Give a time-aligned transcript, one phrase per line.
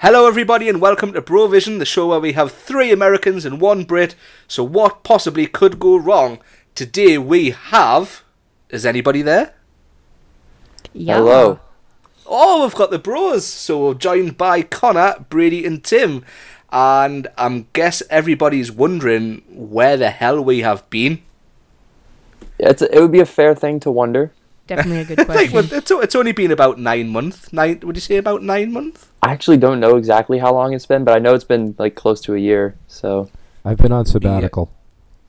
[0.00, 3.84] Hello, everybody, and welcome to Brovision, the show where we have three Americans and one
[3.84, 4.14] Brit.
[4.46, 6.38] So, what possibly could go wrong?
[6.74, 8.22] Today we have.
[8.68, 9.54] Is anybody there?
[10.92, 11.16] Yeah.
[11.18, 11.60] Hello.
[12.26, 13.46] Oh, we've got the bros.
[13.46, 16.24] So, we're joined by Connor, Brady, and Tim.
[16.70, 21.22] And I'm guess everybody's wondering where the hell we have been.
[22.58, 24.32] Yeah, It's it would be a fair thing to wonder.
[24.66, 25.52] Definitely a good Like, question.
[25.52, 27.50] well, it's, it's only been about nine months.
[27.52, 27.80] Nine?
[27.82, 29.05] Would you say about nine months?
[29.26, 31.96] I actually don't know exactly how long it's been, but I know it's been like
[31.96, 32.76] close to a year.
[32.86, 33.28] So
[33.64, 34.70] I've been on sabbatical.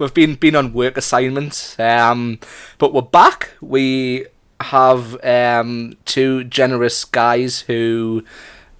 [0.00, 2.38] We've been been on work assignments, um,
[2.78, 3.50] but we're back.
[3.60, 4.24] We
[4.58, 8.24] have um, two generous guys who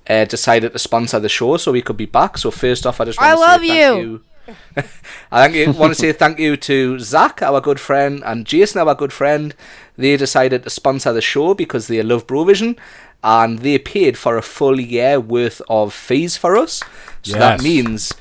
[0.09, 2.39] uh, decided to sponsor the show, so we could be back.
[2.39, 4.23] So first off, I just want I to love say thank you.
[5.33, 9.13] I want to say thank you to Zach, our good friend, and Jason, our good
[9.13, 9.55] friend.
[9.97, 12.79] They decided to sponsor the show because they love Brovision,
[13.27, 16.81] and they paid for a full year worth of fees for us.
[17.23, 18.15] So that means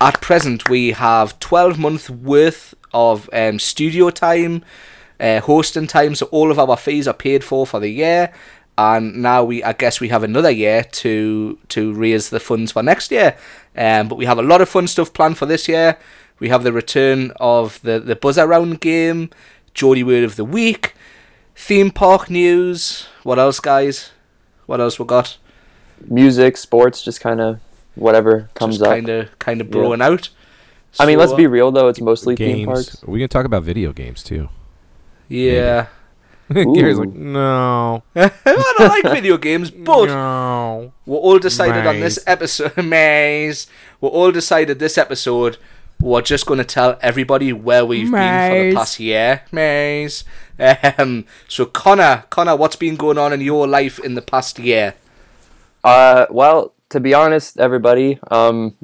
[0.00, 4.64] at present we have 12 month worth of um, studio time
[5.18, 6.14] uh, hosting time.
[6.14, 8.32] So all of our fees are paid for for the year.
[8.78, 12.82] And now we i guess we have another year to to raise the funds for
[12.82, 13.36] next year.
[13.76, 15.98] Um, but we have a lot of fun stuff planned for this year.
[16.38, 19.30] We have the return of the the buzzer round game
[19.74, 20.94] Geordie word of the week
[21.56, 23.08] theme park news.
[23.24, 24.10] What else guys
[24.66, 25.36] what else we got
[26.08, 27.60] music, sports, just kind of
[27.94, 28.88] whatever comes up.
[28.88, 30.30] kind of kind of broing out
[30.98, 32.66] I mean, let's be uh, real though; it's mostly theme games.
[32.66, 33.04] parks.
[33.06, 34.48] We can talk about video games too.
[35.28, 35.86] yeah
[36.52, 40.92] Gary's like, no, I don't like video games, but no.
[41.06, 42.76] we're all decided on this episode.
[42.84, 43.66] Maze.
[44.00, 45.56] We're all decided this episode.
[46.04, 49.40] We're just going to tell everybody where we've been for the past year.
[49.50, 50.24] Maze.
[50.98, 54.96] Um, so Connor, Connor, what's been going on in your life in the past year?
[55.82, 58.76] Uh, well, to be honest, everybody, um,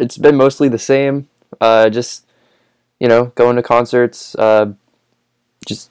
[0.00, 1.28] it's been mostly the same.
[1.60, 2.26] Uh, just
[2.98, 4.72] you know, going to concerts, uh,
[5.64, 5.90] just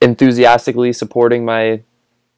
[0.00, 1.82] enthusiastically supporting my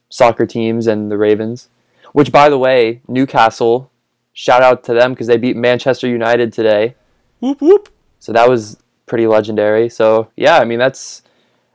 [0.09, 1.69] soccer teams and the Ravens.
[2.13, 3.91] Which, by the way, Newcastle,
[4.33, 6.95] shout out to them because they beat Manchester United today.
[7.43, 7.89] Whoop whoop.
[8.21, 9.89] So that was pretty legendary.
[9.89, 11.23] So yeah, I mean that's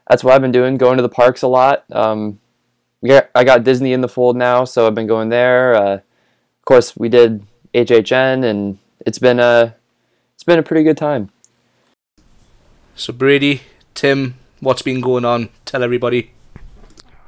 [0.10, 1.84] that's what I've been doing, going to the parks a lot.
[1.92, 2.40] Um,
[3.02, 5.76] we got, I got Disney in the fold now, so I've been going there.
[5.76, 9.76] Uh, of course, we did HHN, and it's been a
[10.36, 11.32] it's been a pretty good time.
[12.96, 13.62] So Brady,
[13.94, 15.50] Tim, what's been going on?
[15.66, 16.32] Tell everybody.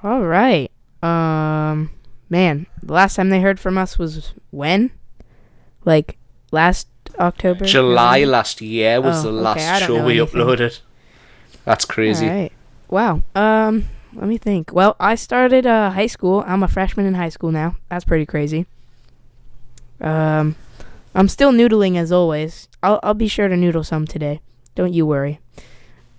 [0.01, 0.71] All right.
[1.03, 1.91] Um,
[2.29, 4.91] man, the last time they heard from us was when?
[5.83, 6.17] Like
[6.53, 6.87] last
[7.19, 7.65] October.
[7.65, 8.31] July November?
[8.31, 10.39] last year was Oh, the last I don't show we anything.
[10.41, 10.79] uploaded.
[11.65, 12.27] That's crazy.
[12.27, 12.51] All right.
[12.89, 13.21] Wow.
[13.35, 14.71] Um, let me think.
[14.73, 16.43] Well, I started uh high school.
[16.47, 17.75] I'm a freshman in high school now.
[17.89, 18.65] That's pretty crazy.
[20.01, 20.55] Um,
[21.13, 22.67] I'm still noodling as always.
[22.81, 24.39] I'll I'll be sure to noodle some today.
[24.75, 25.39] Don't you worry.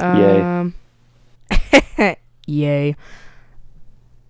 [0.00, 0.40] Yay.
[0.40, 0.74] Um,
[2.46, 2.96] yay.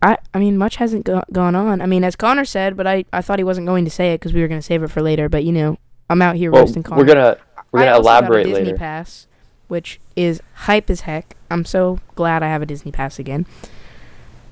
[0.03, 1.83] I I mean, much hasn't go- gone on.
[1.83, 4.21] I mean, as Connor said, but I I thought he wasn't going to say it
[4.21, 5.29] because we were going to save it for later.
[5.29, 5.79] But you know,
[6.11, 7.01] I'm out here Well, roasting Connor.
[7.01, 7.37] we're gonna
[7.73, 8.77] we're I gonna also got a elaborate Disney later.
[8.77, 9.27] Pass,
[9.69, 11.37] which is hype as heck.
[11.51, 13.47] I'm so glad I have a Disney Pass again.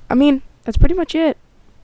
[0.09, 1.37] I mean, that's pretty much it.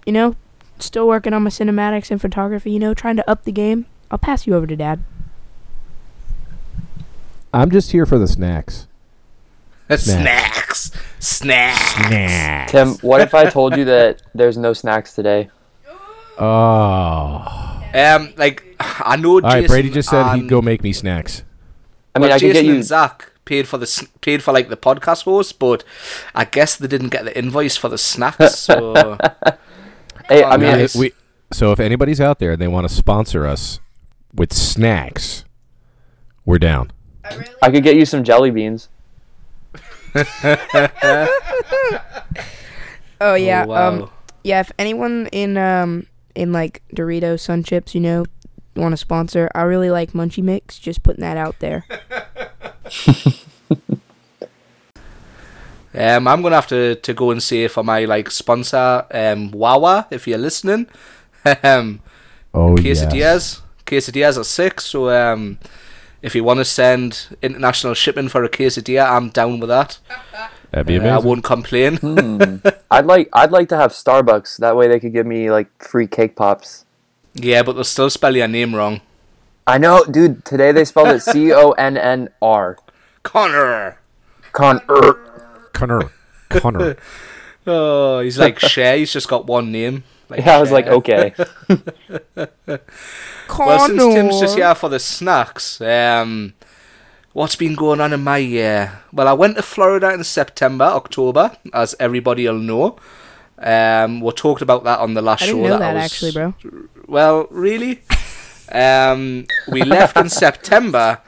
[0.06, 0.36] You know,
[0.80, 2.72] still working on my cinematics and photography.
[2.72, 3.86] You know, trying to up the game.
[4.10, 5.04] I'll pass you over to Dad.
[7.54, 8.88] I'm just here for the snacks.
[9.98, 10.92] Snacks.
[11.20, 11.82] Snacks.
[12.08, 12.72] Snacks.
[12.72, 15.50] Tim, what if I told you that there's no snacks today?
[16.38, 17.75] Oh.
[17.96, 19.36] Um, like I know.
[19.36, 21.44] All right, Jason Brady just said he'd go make me snacks.
[22.14, 22.76] I mean, well, I could Jason get you.
[22.76, 25.84] and Zach paid for the paid for like the podcast host, but
[26.34, 28.56] I guess they didn't get the invoice for the snacks.
[28.66, 28.94] So
[30.28, 30.96] Hey, I Oh, mean, nice.
[30.96, 31.12] we,
[31.52, 33.80] so if anybody's out there and they want to sponsor us
[34.34, 35.46] with snacks,
[36.46, 36.92] we're down.
[37.62, 38.90] I could get you some jelly beans.
[43.22, 43.64] Oh yeah.
[43.64, 43.88] Oh, wow.
[43.90, 44.10] Um.
[44.44, 44.60] Yeah.
[44.60, 46.06] If anyone in um
[46.36, 48.26] in like Doritos Sun Chips, you know,
[48.76, 50.78] want to sponsor, I really like Munchie Mix.
[50.80, 51.86] Just putting that out there.
[55.94, 60.08] um, I'm gonna have to, to go and say for my like sponsor, um, Wawa,
[60.12, 60.88] if you're listening,
[61.64, 62.02] um,
[62.54, 63.62] Oh quesadillas, yes.
[63.86, 64.80] quesadillas are sick.
[64.80, 65.60] So um,
[66.22, 70.00] if you want to send international shipping for a quesadilla, I'm down with that.
[70.76, 71.28] That'd be Uh, I amazing.
[71.30, 71.96] won't complain.
[71.98, 72.58] Hmm.
[72.92, 74.58] I'd like I'd like to have Starbucks.
[74.58, 76.84] That way they could give me like free cake pops.
[77.34, 79.00] yeah, but they'll still spell your name wrong.
[79.66, 80.44] I know, dude.
[80.44, 82.78] Today they spelled it C O N N R.
[83.24, 83.98] Connor.
[84.52, 85.14] Con er.
[85.74, 86.12] Connor.
[86.50, 86.96] Connor.
[87.68, 88.96] Oh, he's like Cher.
[88.98, 90.04] He's just got one name.
[90.30, 91.34] Like Yeah, I was like, okay.
[92.38, 96.54] Well, since Tim's just here for the snacks, um,
[97.36, 99.02] what's been going on in my year?
[99.12, 102.98] Well, I went to Florida in September, October, as everybody will know.
[103.60, 105.56] Um, we talked about that on the last I show.
[105.58, 106.54] didn't know I that was- actually, bro.
[107.08, 108.02] Well, really?
[108.72, 111.20] um, we left in September,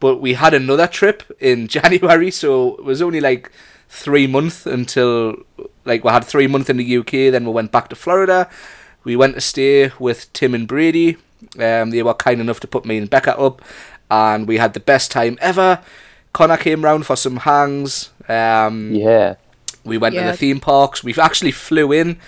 [0.00, 3.50] but we had another trip in January, so it was only like
[3.88, 5.36] three months until
[5.84, 7.10] like we had three months in the UK.
[7.32, 8.48] Then we went back to Florida.
[9.04, 11.16] We went to stay with Tim and Brady.
[11.58, 13.60] Um, they were kind enough to put me and Becca up,
[14.12, 15.80] and we had the best time ever.
[16.34, 18.10] Connor came round for some hangs.
[18.28, 19.36] Um, yeah.
[19.84, 21.02] we went to the theme parks.
[21.02, 22.18] We've actually flew in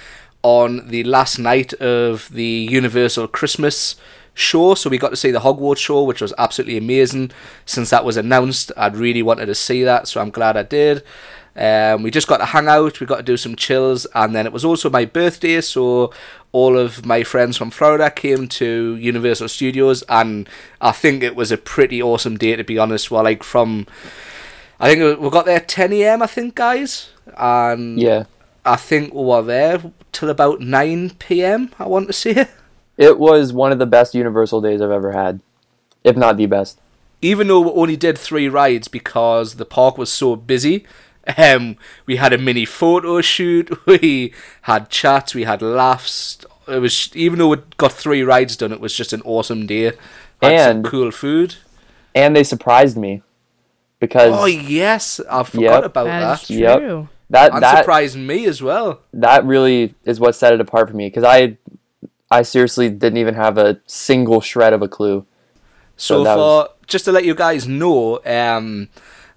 [0.43, 3.97] on the last night of the Universal Christmas
[4.33, 7.31] show, so we got to see the Hogwarts show, which was absolutely amazing.
[7.67, 11.05] Since that was announced, I'd really wanted to see that, so I'm glad I did.
[11.57, 14.45] Um, we just got to hang out, we got to do some chills, and then
[14.47, 16.13] it was also my birthday, so
[16.51, 20.49] all of my friends from Florida came to Universal Studios, and
[20.81, 23.11] I think it was a pretty awesome day to be honest.
[23.11, 23.87] Well, like from
[24.81, 26.23] I think we got there 10 a.m.
[26.23, 28.25] I think, guys, and Yeah.
[28.65, 29.81] I think we were there
[30.11, 31.71] till about 9 p.m.
[31.79, 32.49] I want to say,
[32.97, 35.41] It was one of the best Universal days I've ever had,
[36.03, 36.81] if not the best.
[37.23, 40.85] even though we only did three rides because the park was so busy.
[41.39, 41.77] Um,
[42.07, 43.71] we had a mini photo shoot.
[43.87, 44.33] We
[44.63, 45.35] had chats.
[45.35, 46.39] We had laughs.
[46.69, 49.93] It was even though we got three rides done, it was just an awesome day.
[50.43, 51.57] Had some And- cool food.
[52.15, 53.23] And they surprised me
[54.01, 55.85] because Oh yes, I forgot Yep.
[55.85, 56.43] about That that.
[56.43, 57.07] is Yep.
[57.31, 59.01] that And that surprised me as well.
[59.13, 61.57] that really is what set it apart for me because I
[62.31, 65.25] I seriously didn't even have a single shred of a clue.
[65.97, 68.89] So, So that for was- just to let you guys know, um,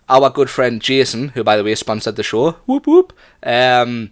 [0.09, 3.13] our good friend Jason, who by the way sponsored the show, whoop whoop,
[3.44, 4.12] um,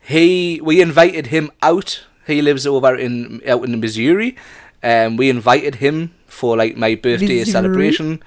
[0.00, 2.04] he we invited him out.
[2.26, 4.36] He lives over in out in Missouri,
[4.82, 7.44] and we invited him for like my birthday Missouri?
[7.44, 8.22] celebration.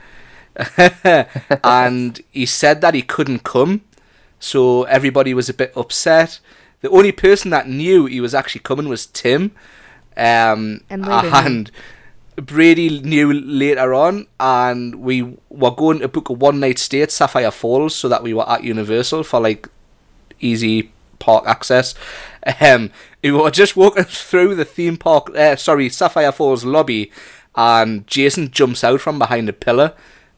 [1.63, 3.81] and he said that he couldn't come,
[4.39, 6.39] so everybody was a bit upset.
[6.81, 9.51] The only person that knew he was actually coming was Tim,
[10.15, 11.71] um, And and
[12.37, 17.11] Brady knew later on, and we were going to book a one night stay at
[17.11, 19.67] Sapphire Falls so that we were at Universal for like
[20.39, 21.95] easy park access.
[22.61, 22.91] Um,
[23.23, 27.11] we were just walking through the theme park, uh, sorry, Sapphire Falls lobby,
[27.55, 29.93] and Jason jumps out from behind a pillar,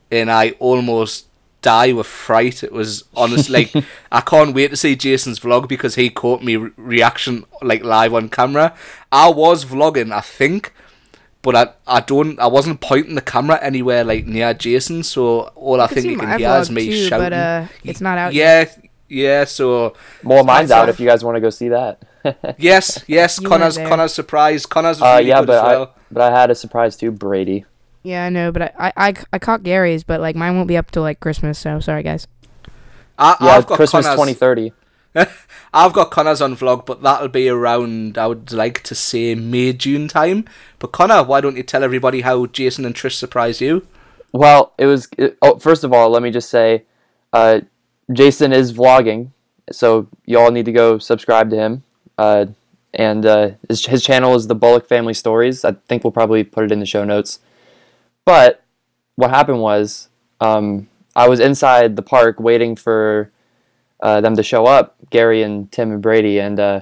[0.09, 1.27] and I almost
[1.61, 2.63] die with fright.
[2.63, 6.55] It was honestly like I can't wait to see Jason's vlog because he caught me
[6.55, 8.73] re- reaction like live on camera.
[9.11, 10.73] I was vlogging, I think,
[11.41, 15.79] but I I don't I wasn't pointing the camera anywhere like near Jason, so all
[15.79, 17.25] I can think see you can hear is vlog me too, shouting.
[17.25, 18.77] but, uh, it's not out yet.
[18.81, 18.89] Yeah,
[19.39, 19.43] yeah.
[19.45, 22.01] So Well, mine's out if you guys want to go see that.
[22.57, 23.39] yes, yes.
[23.39, 23.77] You Connor's.
[23.77, 24.65] Connor's surprise.
[24.65, 25.83] Connor's was uh, really yeah, good but as well.
[25.83, 27.65] I but I had a surprise too, Brady.
[28.03, 30.77] Yeah, I know, but I, I, I, I caught Gary's, but like mine won't be
[30.77, 32.27] up till like Christmas, so sorry guys.
[33.17, 34.71] I, Yeah, I've got Christmas 2030.
[35.73, 38.17] I've got Connor's on vlog, but that'll be around.
[38.17, 40.45] I would like to say May June time.
[40.77, 43.85] But Connor, why don't you tell everybody how Jason and Trish surprised you?
[44.31, 45.07] Well, it was.
[45.17, 46.83] It, oh, first of all, let me just say,
[47.33, 47.61] uh,
[48.11, 49.31] Jason is vlogging,
[49.71, 51.83] so y'all need to go subscribe to him.
[52.17, 52.47] Uh,
[52.93, 55.63] and uh, his, his channel is the Bullock Family Stories.
[55.63, 57.39] I think we'll probably put it in the show notes.
[58.25, 58.63] But
[59.15, 63.31] what happened was, um, I was inside the park waiting for
[64.01, 66.81] uh, them to show up, Gary and Tim and Brady, and uh,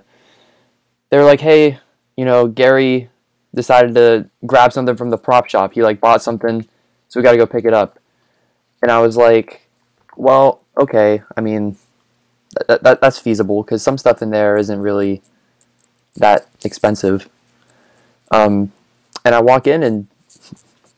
[1.09, 1.79] they were like, "Hey,
[2.15, 3.09] you know, Gary
[3.55, 5.73] decided to grab something from the prop shop.
[5.73, 6.67] He like bought something."
[7.07, 7.99] so we got to go pick it up.
[8.81, 9.67] And I was like,
[10.15, 11.23] well, okay.
[11.35, 11.77] I mean,
[12.67, 15.21] that that's feasible because some stuff in there isn't really
[16.15, 17.29] that expensive.
[18.31, 18.71] Um,
[19.23, 20.07] and I walk in and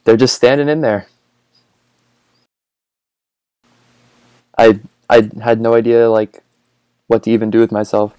[0.03, 1.07] they're just standing in there.
[4.57, 4.79] I
[5.09, 6.43] I had no idea like
[7.07, 8.15] what to even do with myself.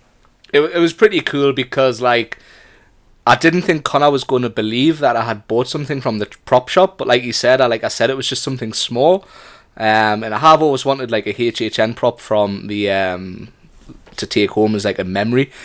[0.53, 2.39] It, it was pretty cool because like
[3.27, 6.27] I didn't think Connor was going to believe that I had bought something from the
[6.45, 9.25] prop shop, but like he said, I like I said, it was just something small.
[9.77, 13.53] Um, and I have always wanted like a HHN prop from the um
[14.17, 15.51] to take home as like a memory.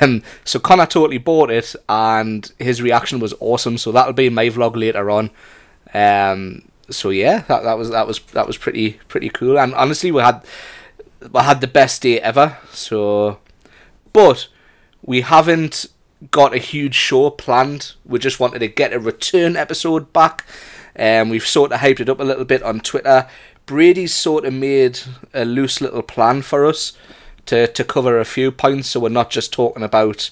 [0.00, 3.76] Um, so Connor totally bought it, and his reaction was awesome.
[3.76, 5.28] So that'll be in my vlog later on.
[5.92, 9.58] Um, so yeah, that, that was that was that was pretty pretty cool.
[9.58, 10.44] And honestly, we had
[11.20, 12.58] we had the best day ever.
[12.70, 13.38] So,
[14.12, 14.48] but
[15.02, 15.86] we haven't
[16.30, 17.94] got a huge show planned.
[18.04, 20.44] We just wanted to get a return episode back.
[20.98, 23.28] Um, we've sort of hyped it up a little bit on Twitter.
[23.66, 25.00] Brady's sort of made
[25.32, 26.94] a loose little plan for us
[27.46, 30.30] to, to cover a few points, so we're not just talking about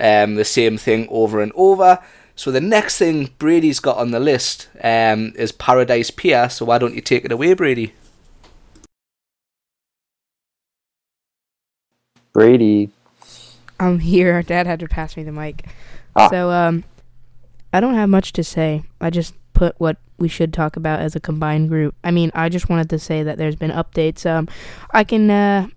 [0.00, 2.02] um, the same thing over and over.
[2.36, 6.48] So the next thing Brady's got on the list um, is Paradise Pier.
[6.50, 7.94] So why don't you take it away, Brady?
[12.32, 12.90] Brady.
[13.78, 14.42] I'm here.
[14.42, 15.66] Dad had to pass me the mic.
[16.16, 16.28] Ah.
[16.28, 16.84] So um,
[17.72, 18.82] I don't have much to say.
[19.00, 21.94] I just put what we should talk about as a combined group.
[22.02, 24.28] I mean, I just wanted to say that there's been updates.
[24.28, 24.48] Um,
[24.90, 25.68] I can uh,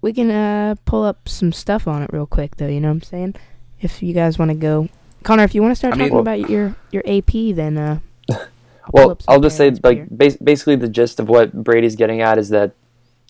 [0.00, 2.68] we can uh pull up some stuff on it real quick though.
[2.68, 3.34] You know what I'm saying?
[3.80, 4.88] If you guys want to go,
[5.26, 7.98] Connor, if you want to start I mean- talking about your your AP, then uh.
[8.30, 8.46] I'll
[8.92, 12.50] Well, I'll just say like bas- basically the gist of what Brady's getting at is
[12.50, 12.72] that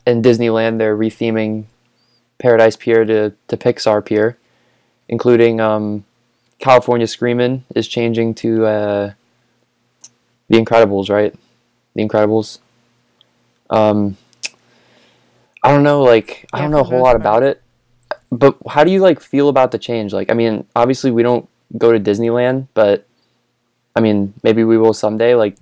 [0.07, 1.65] in Disneyland they're retheming
[2.39, 4.37] Paradise Pier to, to Pixar Pier,
[5.09, 6.05] including um,
[6.59, 9.13] California Screamin' is changing to uh,
[10.49, 11.35] The Incredibles, right?
[11.95, 12.59] The Incredibles.
[13.71, 14.19] Um,
[15.63, 17.63] I don't know, like I Yeah, don't know a whole lot about it,
[18.31, 20.13] but how do you like feel about the change?
[20.13, 23.07] Like, I mean, obviously we don't go to Disneyland, but
[23.95, 25.35] I mean, maybe we will someday.
[25.35, 25.57] Like,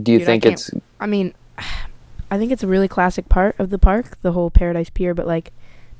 [0.00, 1.34] do you Dude, think can't- it's I mean,
[2.30, 5.14] I think it's a really classic part of the park, the whole Paradise Pier.
[5.14, 5.52] But like,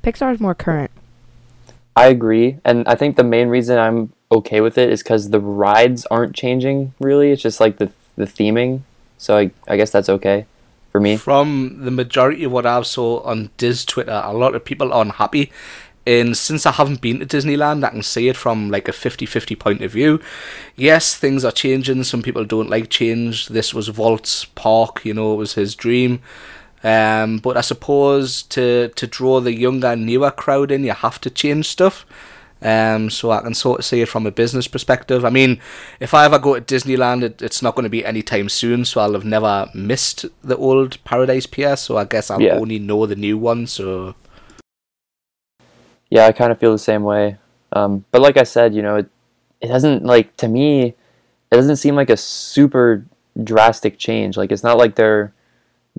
[0.03, 0.91] Pixar's more current.
[1.95, 5.41] I agree, and I think the main reason I'm okay with it is because the
[5.41, 7.31] rides aren't changing really.
[7.31, 8.81] It's just like the the theming.
[9.17, 10.45] So I I guess that's okay
[10.93, 11.17] for me.
[11.17, 15.01] From the majority of what I've saw on Diz Twitter, a lot of people are
[15.01, 15.51] unhappy.
[16.07, 19.59] And since I haven't been to Disneyland, I can see it from like a 50-50
[19.59, 20.19] point of view.
[20.75, 22.03] Yes, things are changing.
[22.05, 23.47] Some people don't like change.
[23.49, 26.19] This was Walt's park, you know, it was his dream.
[26.83, 31.29] Um, but I suppose to to draw the younger, newer crowd in, you have to
[31.29, 32.05] change stuff.
[32.63, 35.23] Um, so I can sort of see it from a business perspective.
[35.25, 35.59] I mean,
[35.99, 39.01] if I ever go to Disneyland, it, it's not going to be anytime soon, so
[39.01, 41.75] I'll have never missed the old Paradise Pier.
[41.75, 42.55] So I guess I'll Yeah.
[42.57, 43.65] only know the new one.
[43.67, 44.13] So
[46.11, 47.37] Yeah, I kind of feel the same way.
[47.73, 49.09] Um, but like I said, you know, it
[49.61, 50.83] it doesn't like to me,
[51.51, 53.05] it doesn't seem like a super
[53.43, 54.37] drastic change.
[54.37, 55.33] Like it's not like they're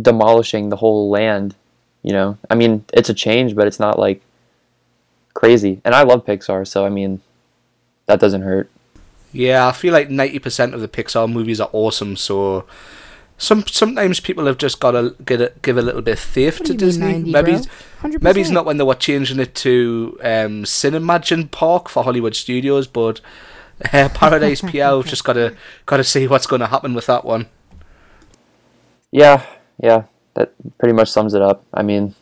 [0.00, 1.56] demolishing the whole land.
[2.02, 4.22] You know, I mean, it's a change, but it's not like
[5.34, 5.80] crazy.
[5.84, 7.20] And I love Pixar, so I mean,
[8.06, 8.70] that doesn't hurt.
[9.32, 12.16] yeah, I feel like ninety percent of the Pixar movies are awesome.
[12.16, 12.66] So
[13.42, 16.60] some sometimes people have just got to get a, give a little bit of faith
[16.60, 17.12] What to do mean Disney.
[17.12, 17.60] 90, maybe bro?
[17.60, 17.68] it's-
[18.02, 18.22] 100%.
[18.22, 22.86] maybe it's not when they were changing it to um, Cinemagine Park for Hollywood Studios,
[22.86, 23.20] but
[23.92, 25.56] uh, Paradise Pier, we've just got to
[25.86, 27.46] got to see what's going to happen with that one.
[29.10, 29.44] Yeah,
[29.82, 31.64] yeah, that pretty much sums it up.
[31.74, 32.14] I mean,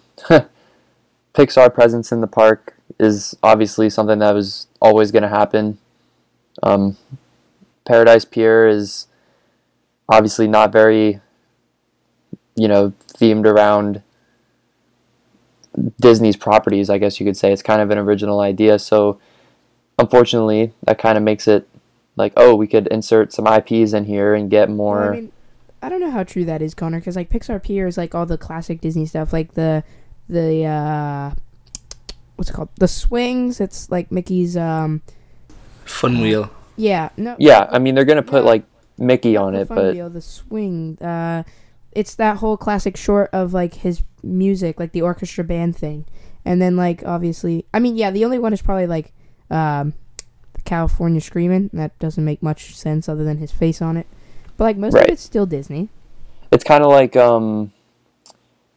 [1.34, 5.78] Pixar presence in the park is obviously something that was always going to happen.
[6.62, 6.96] Um,
[7.86, 9.06] Paradise Pier is
[10.10, 11.20] obviously not very,
[12.56, 14.02] you know, themed around
[16.00, 17.52] Disney's properties, I guess you could say.
[17.52, 18.78] It's kind of an original idea.
[18.78, 19.20] So,
[19.98, 21.68] unfortunately, that kind of makes it
[22.16, 25.00] like, oh, we could insert some IPs in here and get more.
[25.00, 25.32] Well, I mean,
[25.82, 28.26] I don't know how true that is, Connor, because like Pixar Pier is like all
[28.26, 29.82] the classic Disney stuff, like the
[30.28, 31.34] the uh,
[32.36, 32.68] what's it called?
[32.76, 33.60] The swings.
[33.60, 34.56] It's like Mickey's.
[34.56, 35.02] Um,
[35.86, 36.50] Fun wheel.
[36.76, 37.34] yeah, no.
[37.38, 38.50] Yeah, I mean they're gonna put No.
[38.50, 38.64] like
[39.00, 40.98] Mickey on it, but the swing.
[41.00, 41.42] Uh,
[41.92, 46.04] it's that whole classic short of like his music, like the orchestra band thing,
[46.44, 49.12] and then like obviously, I mean, yeah, the only one is probably like
[49.50, 49.94] um,
[50.52, 51.70] the California Screaming.
[51.72, 54.06] That doesn't make much sense other than his face on it,
[54.56, 55.08] but like most Right.
[55.08, 55.88] of it's still Disney.
[56.52, 57.72] it's kind of like um,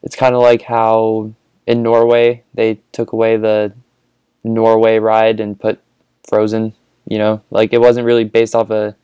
[0.01, 1.31] it's kind of like how
[1.67, 3.73] in Norway they took away the
[4.43, 5.79] Norway ride and put
[6.27, 6.73] Frozen.
[7.07, 8.95] You know, like it wasn't really based off a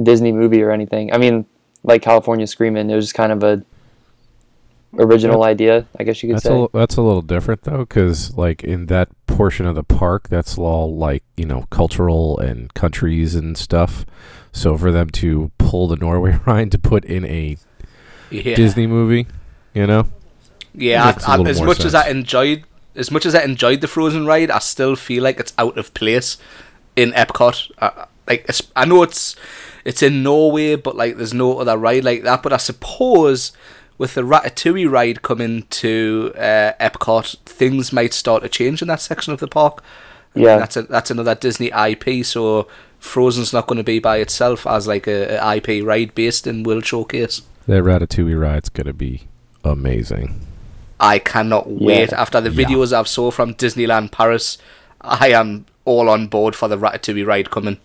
[0.00, 1.12] Disney movie or anything.
[1.12, 1.46] I mean,
[1.82, 3.64] like California Screaming, it was just kind of a
[4.98, 6.62] original idea, I guess you could That's say.
[6.64, 10.58] a, that's a little different though, because like in that portion of the park, that's
[10.58, 14.04] all like you know cultural and countries and stuff.
[14.52, 17.56] So for them to pull the Norway ride to put in a
[18.30, 18.54] Yeah.
[18.54, 19.26] Disney movie,
[19.74, 20.08] you know,
[20.74, 21.94] Yeah, Makes a I, I, little as more much as.
[21.94, 25.54] I enjoyed, as much as I enjoyed the Frozen ride, I still feel like it's
[25.58, 26.36] out of place
[26.96, 27.70] in Epcot.
[27.78, 29.36] Uh, like I know it's
[29.84, 32.42] it's in Norway, but like there's no other ride like that.
[32.42, 33.52] But I suppose
[33.98, 39.00] with the Ratatouille ride coming to uh, Epcot, things might start to change in that
[39.00, 39.82] section of the park.
[40.34, 40.58] I mean, Yeah.
[40.58, 42.24] that's a, that's another Disney IP.
[42.24, 42.66] So
[42.98, 46.62] Frozen's not going to be by itself as like a, a IP ride based in
[46.62, 47.42] World Showcase.
[47.66, 49.22] that Ratatouille ride's gonna be
[49.64, 50.40] amazing.
[50.98, 52.12] I cannot wait.
[52.12, 52.66] After the Yeah.
[52.66, 54.58] videos I've saw from Disneyland Paris,
[55.00, 57.78] I am all on board for the Ratatouille ride coming.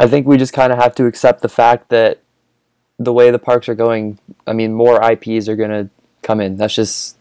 [0.00, 2.22] I think we just kind of have to accept the fact that
[2.98, 5.90] the way the parks are going, I mean, more IPs are going to
[6.22, 6.56] come in.
[6.56, 7.16] That's just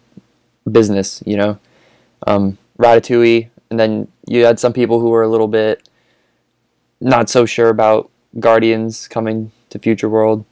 [0.70, 1.60] business, you know.
[2.26, 5.90] Um, Ratatouille, and then you had some people who were a little bit
[7.02, 8.10] not so sure about
[8.40, 10.46] Guardians coming to Future World.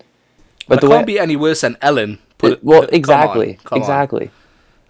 [0.67, 2.19] But it the can't way, be any worse than Ellen.
[2.37, 2.81] Put it, well,
[3.63, 4.31] come on, exactly, on.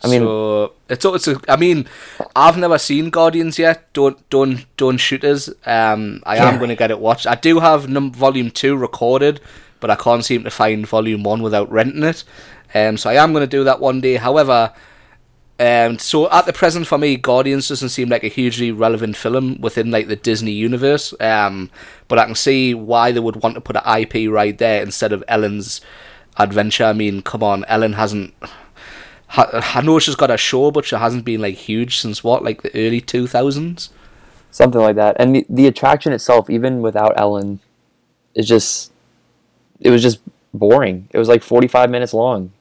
[0.04, 1.28] I mean- so it's it's.
[1.28, 1.88] A, I mean,
[2.36, 3.92] I've never seen Guardians yet.
[3.94, 5.50] Don't don't don't shoot us.
[5.66, 7.26] Um, I am going to get it watched.
[7.28, 9.42] I do have num- volume two recorded,
[9.80, 12.24] but I can't seem to find volume one without renting it.
[12.76, 14.16] Um, so I am going to do that one day.
[14.18, 14.72] However,
[15.60, 19.60] um, so at the present for me, Guardians doesn't seem like a hugely relevant film
[19.60, 21.14] within like the Disney universe.
[21.20, 21.72] Um,
[22.08, 25.12] but I can see why they would want to put an IP right there instead
[25.12, 25.82] of Ellen's
[26.38, 26.86] adventure.
[26.86, 28.36] I mean, come on, Ellen hasn't.
[29.28, 32.44] Ha- I know she's got a show, but she hasn't been like huge since what,
[32.44, 33.90] like the early two thousands.
[34.52, 35.16] something like that.
[35.20, 37.60] And the, the attraction itself, even without Ellen,
[38.36, 38.92] is just
[39.80, 40.20] it was just
[40.54, 41.08] boring.
[41.12, 42.52] It was like forty five minutes long.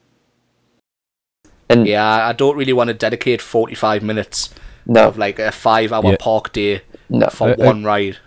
[1.69, 4.51] And Yeah, I don't really want to dedicate forty five minutes
[4.87, 6.17] no, of like a five hour Yeah.
[6.21, 8.19] park day no, for I- I- one ride.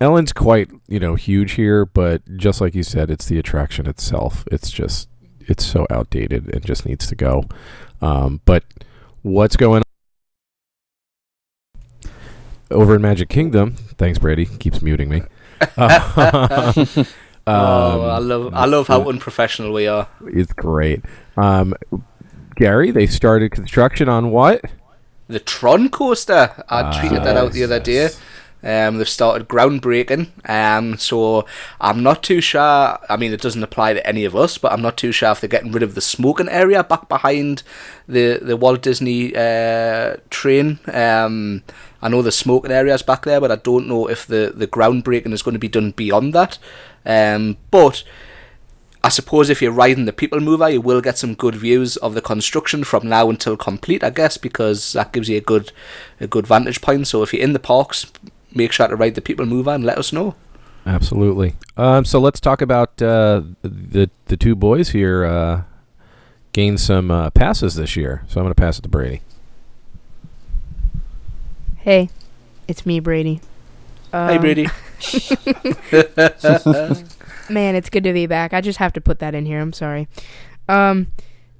[0.00, 4.44] Ellen's quite, you know, huge here, but just like you said, it's the attraction itself.
[4.52, 5.08] It's just,
[5.40, 7.42] it's so outdated and just needs to go.
[8.00, 8.64] Um, but
[9.22, 9.82] what's going
[12.04, 12.10] on
[12.70, 13.74] over in Magic Kingdom?
[13.96, 14.46] Thanks, Brady.
[14.46, 15.22] Keeps muting me.
[17.48, 20.06] Um, oh, I love I love how unprofessional we are.
[20.26, 21.02] it's great.
[21.38, 21.74] Um,
[22.56, 24.60] Gary, they started construction on what?
[25.28, 26.62] The Tron coaster.
[26.68, 27.92] I tweeted that out the other day.
[27.94, 28.20] yes.
[28.62, 30.28] Um, they've started groundbreaking.
[30.48, 31.46] Um, so
[31.80, 32.98] I'm not too sure.
[33.08, 35.40] I mean, it doesn't apply to any of us, but I'm not too sure if
[35.40, 37.62] they're getting rid of the smoking area back behind
[38.06, 40.80] the the Walt Disney uh, train.
[40.92, 41.62] Um,
[42.02, 45.32] I know the smoking area's back there, but I don't know if the the groundbreaking
[45.32, 46.58] is going to be done beyond that.
[47.06, 48.02] Um, but
[49.02, 52.14] I suppose if you're riding the People Mover, you will get some good views of
[52.14, 54.02] the construction from now until complete.
[54.02, 55.72] I guess because that gives you a good,
[56.20, 57.06] a good vantage point.
[57.06, 58.10] So if you're in the parks,
[58.54, 60.34] make sure to ride the People Mover and let us know.
[60.86, 61.56] Absolutely.
[61.76, 65.24] Um, so let's talk about uh, the the two boys here.
[65.24, 65.62] Uh,
[66.52, 69.20] gained some uh, passes this year, so I'm going to pass it to Brady.
[71.76, 72.08] Hey,
[72.66, 73.40] it's me, Brady.
[74.12, 74.66] hey Um, Brady.
[77.50, 78.52] Man, it's good to be back.
[78.52, 79.60] I just have to put that in here.
[79.60, 80.08] I'm sorry.
[80.68, 81.08] Um,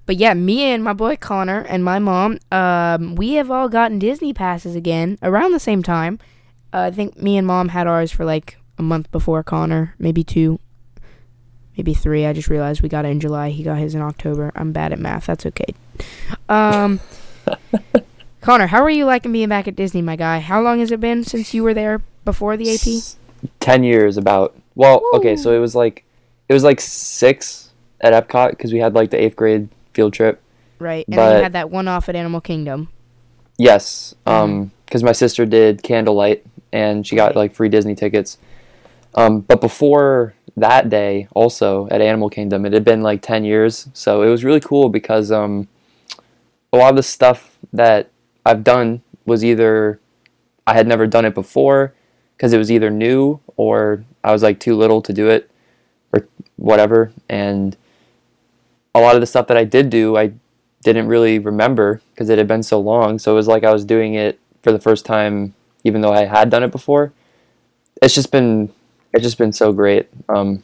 [0.05, 3.99] but yeah, me and my boy Connor and my mom, um, we have all gotten
[3.99, 6.19] Disney passes again around the same time.
[6.73, 10.23] Uh, I think me and mom had ours for like a month before Connor, maybe
[10.23, 10.61] two,
[11.77, 12.27] maybe three.
[12.27, 13.51] I just realized we got it in July.
[13.51, 14.53] He got his in October.
[14.55, 15.27] I'm bad at math.
[15.27, 15.75] That's okay.
[16.49, 17.01] Um,
[18.41, 20.41] Connor, how are you liking being back at Disney, my guy?
[20.41, 23.19] How long has it been since you were there before the AP?
[23.61, 24.57] ten years about.
[24.75, 26.05] Well, okay, so it was like
[26.49, 30.41] it was like six at Epcot because we had like the eighth grade field trip.
[30.79, 32.89] Right, and then you had that one off at Animal Kingdom.
[33.59, 38.39] Yes, um, because my sister did Candlelight and she got like free Disney tickets.
[39.15, 43.89] Um, but before that day, also at Animal Kingdom, it had been like ten years,
[43.93, 45.69] so it was really cool because um,
[46.73, 48.11] a lot of the stuff that
[48.45, 50.01] I've done was either
[50.67, 51.95] I had never done it before
[52.37, 55.51] because it was either new or I was like too little to do it
[56.13, 56.27] or
[56.57, 57.77] whatever, and
[58.95, 60.33] a lot of the stuff that I did do, I
[60.83, 63.19] didn't really remember because it had been so long.
[63.19, 65.55] So it was like I was doing it for the first time,
[65.89, 67.13] even though I had done it before.
[68.01, 68.73] It's just been,
[69.13, 70.09] it's just been so great.
[70.29, 70.63] Um,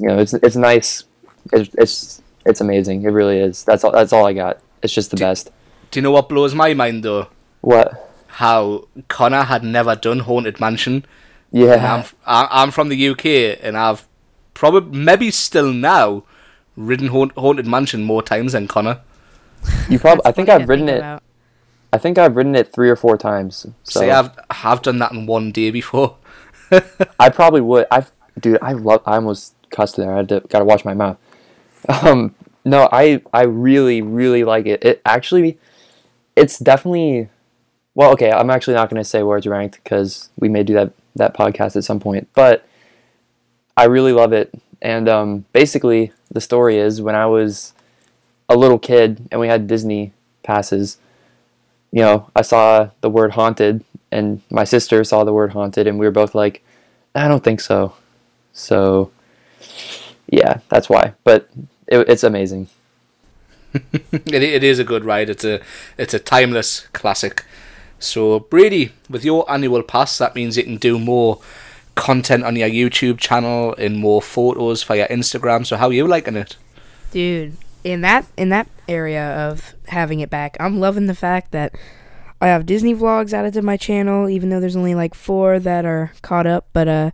[0.00, 1.04] you know, it's it's nice.
[1.52, 3.02] It's it's it's amazing.
[3.04, 3.64] It really is.
[3.64, 3.92] That's all.
[3.92, 4.60] That's all I got.
[4.82, 5.50] It's just the best.
[5.90, 7.28] Do you know what blows my mind though?
[7.60, 8.02] What?
[8.40, 11.04] How Connor had never done Haunted Mansion.
[11.52, 11.76] Yeah.
[11.94, 14.06] I'm I- I'm from the UK, and I've
[14.54, 16.24] probably maybe still now
[16.76, 19.00] ridden Haunted Mansion more times than Connor.
[19.88, 20.22] You probably.
[20.26, 20.98] I think I've ridden it.
[20.98, 21.22] about.
[21.92, 23.66] I think I've ridden it three or four times.
[23.84, 26.16] So See, I've have done that in one day before.
[27.18, 27.86] I probably would.
[27.90, 28.06] I,
[28.40, 29.02] dude, I love.
[29.06, 30.12] I almost cussed there.
[30.12, 31.18] I had to gotta watch my mouth.
[31.88, 34.84] Um, no, I I really really like it.
[34.84, 35.58] It actually,
[36.34, 37.28] it's definitely.
[37.94, 40.92] Well, okay, I'm actually not gonna say where it's ranked because we may do that
[41.14, 42.28] that podcast at some point.
[42.34, 42.66] But
[43.76, 47.72] I really love it, and um, basically the story is when I was
[48.48, 50.98] a little kid and we had Disney passes.
[51.96, 53.82] You know, I saw the word haunted,
[54.12, 56.62] and my sister saw the word haunted, and we were both like,
[57.14, 57.94] I don't think so.
[58.52, 59.10] So,
[60.28, 61.14] yeah, that's why.
[61.24, 61.48] But
[61.86, 62.68] it, it's amazing.
[63.72, 65.30] it, it is a good ride.
[65.30, 65.62] It's a
[65.96, 67.46] it's a timeless classic.
[67.98, 71.40] So Brady, with your annual pass, that means you can do more
[71.94, 75.64] content on your YouTube channel and more photos for your Instagram.
[75.64, 76.56] So how are you liking it?
[77.10, 81.76] Dude, in that in that area of having it back, I'm loving the fact that
[82.40, 85.86] I have Disney vlogs added to my channel, even though there's only like four that
[85.86, 86.66] are caught up.
[86.72, 87.10] But uh,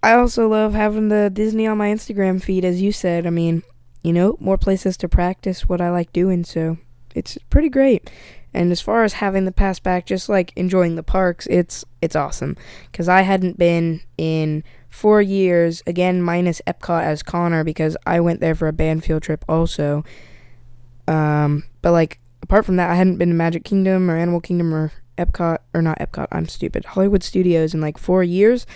[0.00, 3.26] I also love having the Disney on my Instagram feed, as you said.
[3.26, 3.64] I mean,
[4.04, 6.78] you know, more places to practice what I like doing, so
[7.16, 8.08] it's pretty great.
[8.54, 12.14] And as far as having the pass back, just like enjoying the parks, it's it's
[12.14, 12.56] awesome.
[12.92, 18.40] Cause I hadn't been in four years, again minus Epcot as Connor, because I went
[18.40, 20.04] there for a band field trip also.
[21.06, 24.74] Um, but like apart from that, I hadn't been to Magic Kingdom or Animal Kingdom
[24.74, 26.28] or Epcot or not Epcot.
[26.32, 26.84] I'm stupid.
[26.84, 28.66] Hollywood Studios in like four years,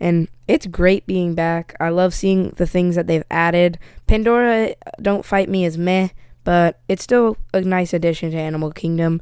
[0.00, 1.76] and it's great being back.
[1.80, 3.78] I love seeing the things that they've added.
[4.06, 6.08] Pandora, don't fight me as meh,
[6.44, 9.20] but it's still a nice addition to Animal Kingdom.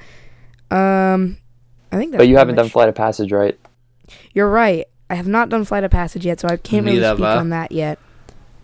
[0.71, 1.39] Um,
[1.93, 2.13] I think.
[2.13, 3.59] That's But you haven't done Flight of Passage, right?
[4.33, 4.87] You're right.
[5.11, 7.39] I have not done Flight of Passage yet, so I can't really Neither speak have
[7.39, 7.99] on that yet.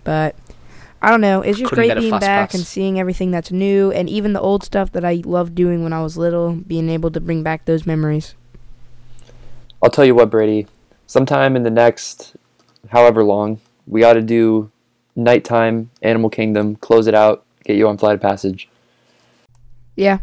[0.04, 0.36] But
[1.02, 1.42] I don't know.
[1.42, 2.54] It's just Couldn't great being back pass.
[2.54, 5.92] and seeing everything that's new, and even the old stuff that I loved doing when
[5.92, 6.52] I was little.
[6.52, 8.34] Being able to bring back those memories.
[9.82, 10.66] I'll tell you what, Brady.
[11.06, 12.36] Sometime in the next,
[12.90, 14.70] however long, we ought to do
[15.14, 18.68] nighttime Animal Kingdom, close it out, get you on Flight of Passage.
[19.96, 20.18] Yeah,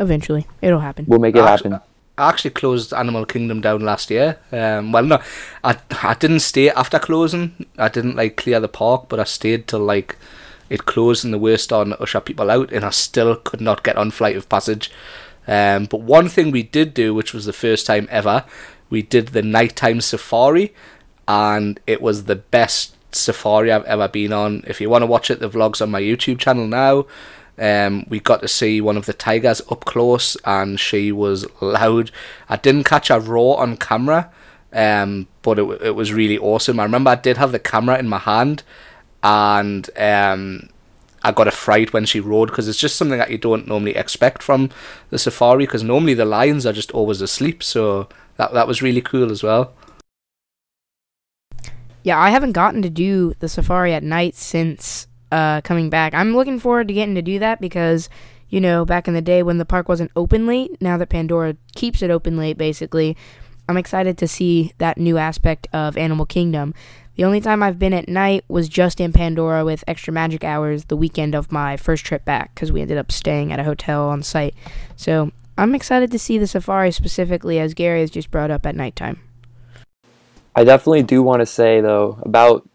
[0.00, 1.04] eventually it'll happen.
[1.08, 1.87] We'll make it Actu- happen.
[2.18, 4.38] I actually closed Animal Kingdom down last year.
[4.52, 5.22] Um, well, no,
[5.62, 7.66] I I didn't stay after closing.
[7.78, 10.16] I didn't like clear the park, but I stayed till like
[10.68, 13.96] it closed and the worst to usher people out, and I still could not get
[13.96, 14.90] on Flight of Passage.
[15.46, 18.44] Um, but one thing we did do, which was the first time ever,
[18.90, 20.74] we did the nighttime safari,
[21.26, 24.62] and it was the best safari I've ever been on.
[24.66, 27.06] If you want to watch it, the vlog's on my YouTube channel now.
[27.58, 32.10] Um, we got to see one of the tigers up close, and she was loud.
[32.48, 34.30] I didn't catch her raw on camera,
[34.72, 36.78] um, but it, it was really awesome.
[36.78, 38.62] I remember I did have the camera in my hand,
[39.24, 40.68] and um,
[41.24, 43.96] I got a fright when she rode because it's just something that you don't normally
[43.96, 44.70] expect from
[45.10, 45.64] the safari.
[45.66, 49.42] Because normally the lions are just always asleep, so that that was really cool as
[49.42, 49.72] well.
[52.04, 56.14] Yeah, I haven't gotten to do the safari at night since uh, coming back.
[56.14, 58.08] I'm looking forward to getting to do that because,
[58.48, 61.56] you know, back in the day when the park wasn't open late, now that Pandora
[61.74, 63.16] keeps it open late, basically,
[63.68, 66.72] I'm excited to see that new aspect of Animal Kingdom.
[67.16, 70.84] The only time I've been at night was just in Pandora with extra magic hours
[70.84, 74.08] the weekend of my first trip back because we ended up staying at a hotel
[74.08, 74.54] on site.
[74.94, 78.76] So I'm excited to see the safari specifically, as Gary has just brought up at
[78.76, 79.20] nighttime.
[80.54, 82.68] I definitely do want to say though about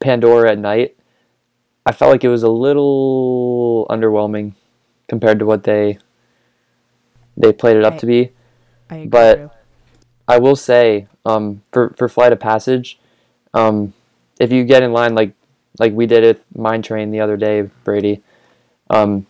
[0.00, 0.96] Pandora at night.
[1.86, 4.54] I felt like it was a little underwhelming
[5.08, 5.98] compared to what they
[7.36, 8.00] they played it up Right.
[8.00, 8.30] to be.
[8.90, 9.06] I.
[9.06, 9.50] But-.
[10.26, 12.98] I will say, um, for for Flight of Passage,
[13.52, 13.92] um,
[14.40, 15.32] if you get in line like
[15.78, 18.22] like we did at Mine Train the other day, Brady,
[18.88, 19.26] um,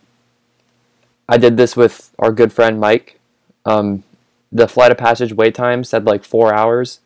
[1.29, 3.19] I did this with our good friend Mike.
[3.65, 4.05] Um,
[4.53, 7.01] the Flight of Passage wait time said like four hours,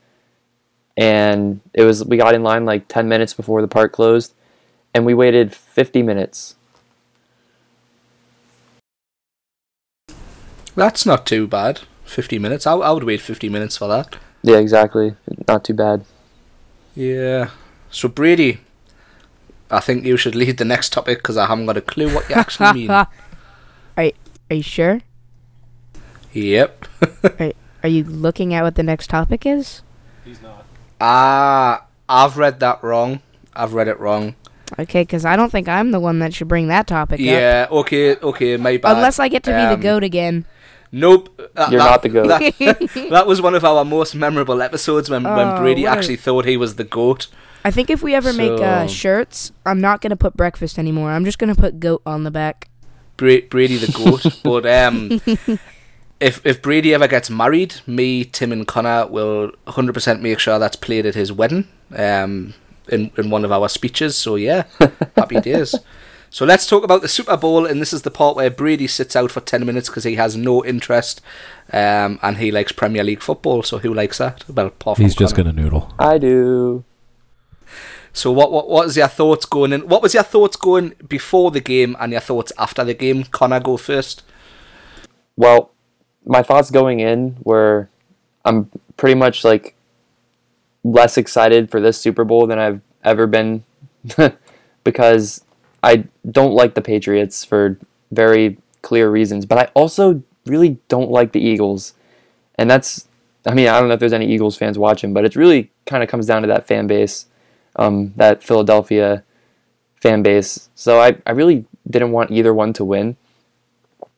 [0.97, 4.35] and it was we got in line like ten minutes before the park closed,
[4.95, 6.57] and we waited fifty minutes.
[10.75, 11.81] That's not too bad.
[12.05, 12.67] Fifty minutes.
[12.67, 14.17] I, I would wait fifty minutes for that.
[14.43, 15.15] Yeah, exactly.
[15.47, 16.05] Not too bad.
[16.95, 17.51] Yeah.
[17.91, 18.61] So Brady,
[19.71, 22.29] I think you should lead the next topic because I haven't got a clue what
[22.29, 22.91] you actually mean.
[22.91, 23.09] are,
[23.97, 24.13] are
[24.51, 25.01] you sure?
[26.33, 26.87] yep.
[27.83, 29.83] Are you looking at what the next topic is?
[30.25, 30.65] He's not.
[31.01, 33.23] Ah, I've read that wrong.
[33.55, 34.35] I've read it wrong.
[34.79, 37.25] Okay, because I don't think I'm the one that should bring that topic up.
[37.27, 37.67] Yeah.
[37.71, 38.17] Okay.
[38.17, 38.57] Okay.
[38.57, 38.97] My bad.
[38.97, 40.45] Unless I get to be Um, the goat again.
[40.93, 41.29] Nope.
[41.55, 42.29] That- You're that- not the goat.
[42.29, 45.99] That, that was one of our most memorable episodes when, when Oh, Brady what a-
[45.99, 47.29] actually thought he was the goat.
[47.65, 51.11] I think if we ever make uh, shirts, I'm not gonna put breakfast anymore.
[51.11, 52.69] I'm just gonna put goat on the back.
[53.17, 54.41] Bra- Brady the goat.
[54.45, 55.21] but um,
[56.21, 60.77] if if Brady ever gets married, me, Tim, and Connor will 100% make sure that's
[60.77, 61.67] played at his wedding.
[61.95, 62.55] Um,
[62.89, 64.17] in in one of our speeches.
[64.17, 64.65] So yeah,
[65.17, 65.75] happy days.
[66.31, 69.17] So let's talk about the Super Bowl, and this is the part where Brady sits
[69.17, 71.23] out for 10 minutes because he has no interest,
[71.73, 73.63] um, and he likes Premier League football.
[73.63, 74.45] So who likes that?
[74.47, 75.93] Well, apart from He's just gonna noodle.
[75.99, 76.85] I do.
[78.13, 79.89] So what what what was your thoughts going in?
[79.89, 83.25] What was your thoughts going before the game and your thoughts after the game?
[83.25, 84.23] Connor, go first.
[85.37, 85.71] Well,
[86.27, 87.89] my thoughts going in were
[88.45, 89.77] I'm pretty much like
[90.85, 93.65] less excited for this Super Bowl than I've ever been
[94.85, 95.45] because
[95.83, 97.79] I don't like the Patriots for
[98.11, 101.95] very clear reasons, but I also really don't like the Eagles.
[102.57, 103.09] And that's
[103.47, 106.03] I mean, I don't know if there's any Eagles fans watching, but it really kind
[106.03, 107.27] of comes down to that fan base,
[107.77, 109.25] um, that Philadelphia
[109.97, 110.69] fan base.
[110.75, 113.17] So I, I really didn't want either one to win.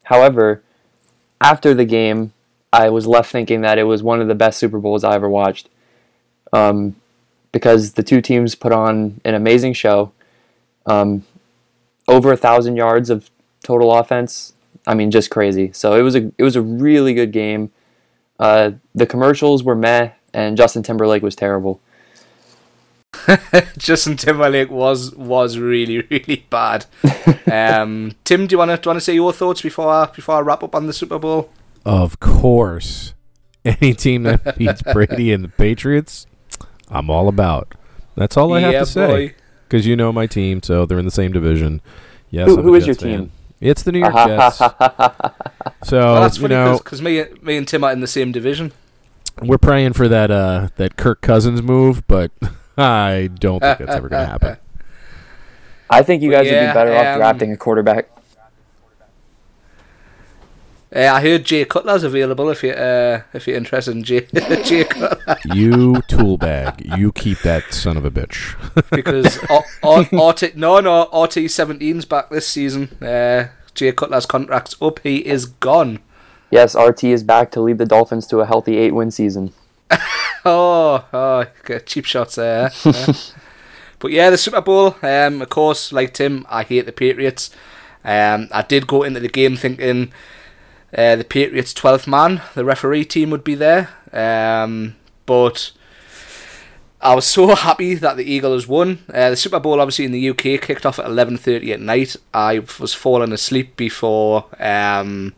[0.05, 0.63] However,
[1.41, 2.33] after the game,
[2.73, 5.29] I was left thinking that it was one of the best Super Bowls I ever
[5.29, 5.69] watched.
[6.53, 6.97] Um,
[7.53, 10.13] because the two teams put on an amazing show.
[10.87, 11.25] Um,
[12.09, 13.31] over a thousand yards of
[13.63, 14.53] total offense.
[14.87, 15.73] I mean, just crazy.
[15.73, 17.71] So it was a it was a really good game.
[18.39, 21.81] Uh, the commercials were meh, and Justin Timberlake was terrible.
[23.79, 26.87] Justin Timberlake was was really really bad.
[27.51, 30.41] um, Tim, do you want to want to say your thoughts before I, before I
[30.41, 31.51] wrap up on the Super Bowl?
[31.85, 33.15] Of course,
[33.65, 36.27] any team that beats Brady and the Patriots,
[36.91, 37.75] I'm all about.
[38.17, 39.35] That's all I have Yeah, to say.
[39.69, 41.81] Because you know my team, so they're in the same division.
[42.31, 43.19] Yes, Who- I'm who a is your fan.
[43.19, 43.33] team?
[43.61, 44.57] It's the New York Jets.
[44.59, 44.73] So
[45.99, 48.73] Well, that's you funny know because me me and Tim are in the same division.
[49.43, 52.31] we're praying for that uh, that Kirk Cousins move, but
[52.79, 54.57] I don't think that's ever going to happen.
[55.91, 58.09] I think you guys would be better um, off drafting a quarterback.
[60.95, 64.27] Uh, I heard Jay Cutler's available if you uh, if you're interested in Jay
[64.65, 68.57] Jay Cutler You tool bag, you keep that son of a bitch.
[68.91, 72.89] because R- R- RT no no RT 17's back this season.
[73.01, 74.99] Uh, Jay Cutler's contract's up.
[75.01, 76.01] He is gone.
[76.51, 79.53] Yes, RT is back to lead the Dolphins to a healthy eight-win season.
[80.43, 81.45] Oh, oh,
[81.85, 82.71] cheap shots there.
[82.87, 83.13] uh.
[83.99, 84.97] but yeah, the Super Bowl.
[85.03, 87.51] Um, of course, like Tim, I hate the Patriots.
[88.03, 90.13] Um, I did go into the game thinking
[90.97, 93.91] uh, the Patriots' twelfth man, the referee team, would be there.
[94.13, 95.73] Um, but
[97.01, 98.99] I was so happy that the Eagles won.
[99.13, 102.17] Uh, the Super Bowl, obviously in the UK, kicked off at eleven thirty at night.
[102.35, 105.35] I was falling asleep before um,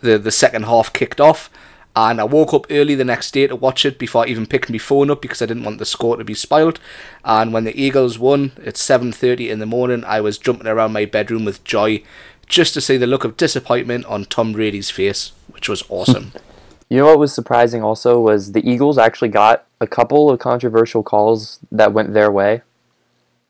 [0.00, 1.50] the the second half kicked off,
[1.94, 4.74] and I woke up early the next day to watch it before I even picking
[4.74, 6.80] my phone up because I didn't want the score to be spoiled.
[7.24, 10.94] And when the Eagles won at seven thirty in the morning, I was jumping around
[10.94, 12.02] my bedroom with joy,
[12.46, 16.32] just to see the look of disappointment on Tom Brady's face, which was awesome.
[16.88, 21.02] You know what was surprising also was the Eagles actually got a couple of controversial
[21.02, 22.62] calls that went their way,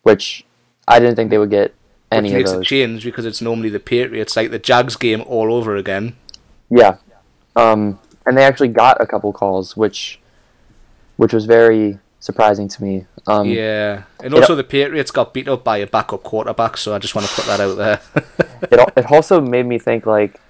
[0.04, 0.46] which
[0.88, 1.74] I didn't think they would get
[2.10, 2.66] any which of makes a those.
[2.66, 6.16] change because it's normally the Patriots, like the Jags game all over again.
[6.70, 6.96] Yeah,
[7.56, 10.18] um, and they actually got a couple calls, which
[11.18, 13.06] which was very surprising to me.
[13.26, 16.94] Um, yeah, and it- also the Patriots got beat up by a backup quarterback, so
[16.94, 18.00] I just want to put that out there.
[18.70, 20.40] it it also made me think like,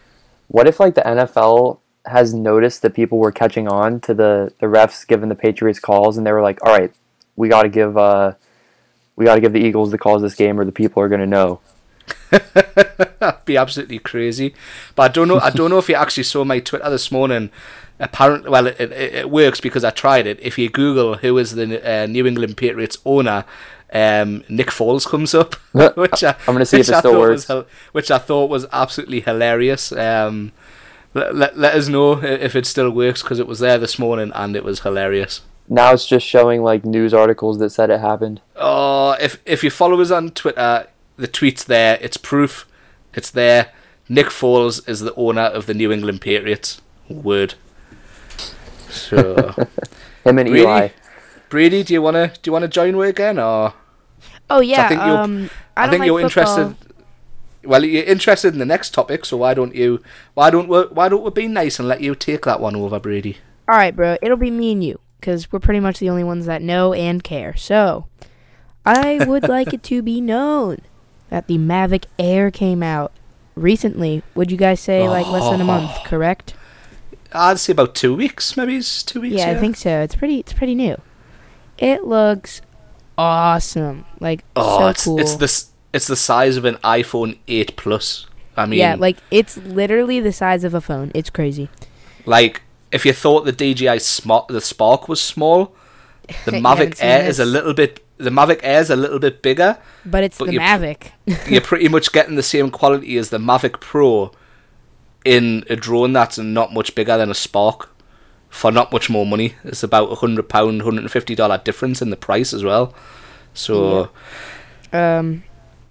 [0.49, 4.67] what if like the NFL has noticed that people were catching on to the the
[4.67, 6.93] refs giving the Patriots calls, and they were like, all right,
[7.37, 8.33] we got to give uh,
[9.17, 11.27] we got to give the Eagles the calls this game, or the people are gonna
[11.27, 11.61] know.
[12.31, 14.55] That'd be absolutely crazy.
[14.95, 15.39] But I don't know.
[15.41, 17.51] I don't know if you actually saw my Twitter this morning.
[17.99, 20.39] Apparently, well, it, it, it works because I tried it.
[20.41, 23.45] If you Google who is the uh, New England Patriots owner,
[23.93, 25.55] um, Nick Foles comes up,
[25.97, 27.49] which I, I'm gonna see if it I still works.
[27.49, 29.93] was which I thought was absolutely hilarious.
[29.93, 30.53] Um,
[31.15, 34.33] let, let, let us know if it still works because it was there this morning
[34.35, 35.41] and it was hilarious.
[35.69, 38.41] Now it's just showing like news articles that said it happened.
[38.55, 41.99] Oh, if if you follow us on Twitter, the tweet's there.
[42.01, 42.67] It's proof.
[43.15, 43.73] It's there.
[44.09, 46.81] Nick Foles is the owner of the New England Patriots.
[47.09, 47.55] Word.
[48.97, 49.53] So,
[50.25, 50.61] Him and Really?
[50.61, 50.89] Eli.
[51.49, 53.73] Brady, do you wanna do you wanna join me again, or
[54.51, 54.89] Oh yeah.
[54.89, 56.59] think you're- um, I, I, don't think like you're football.
[56.59, 56.93] interested.
[57.65, 60.01] Well, you're interested in the next topic, so why don't you?
[60.35, 60.81] Why don't we?
[60.83, 63.39] Why don't we be nice and let you take that one over, Brady?
[63.69, 64.17] All right, bro.
[64.23, 67.23] It'll be me and you because we're pretty much the only ones that know and
[67.25, 67.57] care.
[67.57, 68.07] So,
[68.85, 70.79] I would like it to be known
[71.31, 73.13] that the Mavic Air came out
[73.57, 74.23] recently.
[74.37, 75.91] Would you guys say like less than a month?
[76.05, 76.55] Correct?
[77.33, 79.37] I'd say about two weeks, maybe it's two weeks.
[79.37, 80.01] Yeah, I think so.
[80.01, 80.41] It's pretty.
[80.41, 81.01] It's pretty new.
[81.79, 82.63] It looks
[83.19, 84.05] awesome.
[84.21, 85.21] Like Oh, so it's cool.
[85.21, 88.27] it's the it's the size of an iPhone 8 Plus.
[88.57, 91.11] I mean, yeah, like it's literally the size of a phone.
[91.15, 91.69] It's crazy.
[92.25, 95.75] Like, if you thought the DJI Smart, the Spark was small,
[96.45, 98.03] the Mavic Air is a little bit.
[98.19, 99.77] The Mavic Air is a little bit bigger.
[100.07, 101.11] But it's But the you pr- Mavic.
[101.51, 104.33] You're pretty much getting the same quality as the Mavic Pro
[105.27, 107.91] in a drone that's not much bigger than a Spark
[108.49, 109.55] for not much more money.
[109.65, 112.95] It's about a hundred pound, hundred and fifty dollar difference in the price as well.
[113.53, 114.11] So
[114.93, 115.43] um,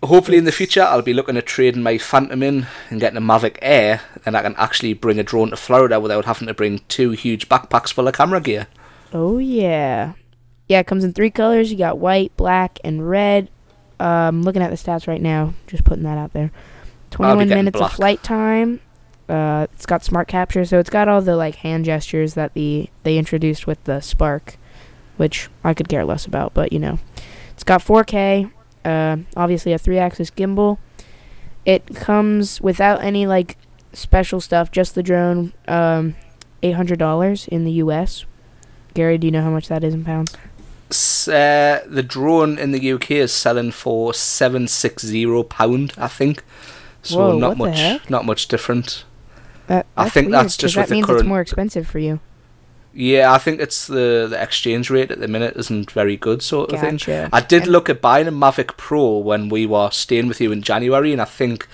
[0.04, 3.21] hopefully in the future I'll be looking at trading my Phantom in and getting a
[3.21, 6.80] Mavic Air, and I can actually bring a drone to Florida without having to bring
[6.88, 8.67] two huge backpacks full of camera gear.
[9.13, 10.13] Oh yeah,
[10.67, 10.80] yeah.
[10.80, 11.71] It comes in three colors.
[11.71, 13.50] You got white, black, and red.
[14.00, 15.54] Um, looking at the stats right now.
[15.67, 16.52] Just putting that out there.
[17.12, 17.91] Twenty-one minutes black.
[17.91, 18.82] of flight time.
[19.27, 22.89] Uh, it's got smart capture, so it's got all the like hand gestures that the
[23.03, 24.57] they introduced with the Spark,
[25.17, 26.53] which I could care less about.
[26.53, 26.99] But you know,
[27.53, 28.51] it's got 4K.
[28.83, 30.77] Uh, obviously a three-axis gimbal.
[31.65, 33.57] It comes without any like
[33.93, 36.15] special stuff, just the drone, um,
[36.61, 38.25] eight hundred dollars in the U.S.
[38.93, 40.35] Gary, do you know how much that is in pounds?
[41.27, 46.43] Uh, the drone in the UK is selling for seven six zero pound, I think.
[47.01, 49.03] So Whoa, not much, not much different.
[49.67, 51.99] That, I think weird, that's just that with the means current- it's more expensive for
[51.99, 52.19] you.
[52.97, 56.71] Yeah, I think it's the the exchange rate at the minute isn't very good, sort
[56.71, 56.99] of thing.
[57.34, 60.51] I did And- look at buying a Mavic Pro when we were staying with you
[60.54, 61.67] in January, and I think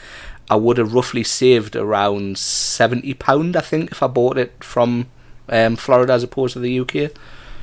[0.50, 3.56] I would have roughly saved around seventy pound.
[3.56, 5.08] I think if I bought it from
[5.48, 7.12] um, Florida as opposed to the UK.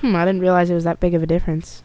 [0.02, 1.82] Hmm, I didn't realize it was that big of a difference.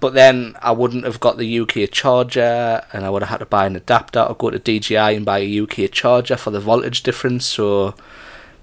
[0.00, 3.46] But then I wouldn't have got the UK charger, and I would have had to
[3.46, 7.02] buy an adapter or go to DJI and buy a UK charger for the voltage
[7.02, 7.46] difference.
[7.46, 7.94] So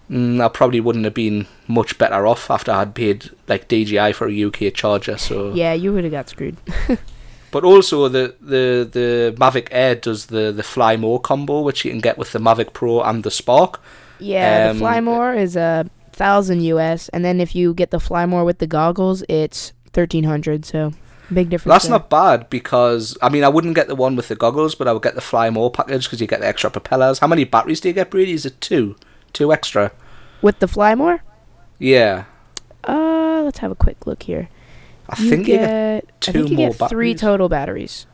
[0.09, 4.13] mm, I probably wouldn't have been much better off after I had paid like DJI
[4.13, 5.17] for a UK charger.
[5.17, 6.57] So Yeah, you would have got screwed.
[7.51, 11.91] But also the, the, the Mavic Air does the, the Fly More combo, which you
[11.91, 13.81] can get with the Mavic Pro and the Spark.
[14.19, 17.99] Yeah, Um, the Fly More is a thousand US, and then if you get the
[17.99, 20.63] Fly More with the goggles, it's thirteen hundred.
[20.65, 20.93] So
[21.33, 21.73] big difference.
[21.73, 21.91] That's there.
[21.91, 24.93] not bad because I mean I wouldn't get the one with the goggles, but I
[24.93, 27.19] would get the Fly More package because you get the extra propellers.
[27.19, 28.33] How many batteries do you get, Brady?
[28.33, 28.95] Is it two?
[29.33, 29.91] Two extra?
[30.41, 31.23] with the Fly More.
[31.79, 32.25] Yeah,
[32.83, 34.49] Uh, let's have a quick look here.
[35.09, 36.27] I you think get, you get.
[36.27, 38.05] I think you more get three total batteries,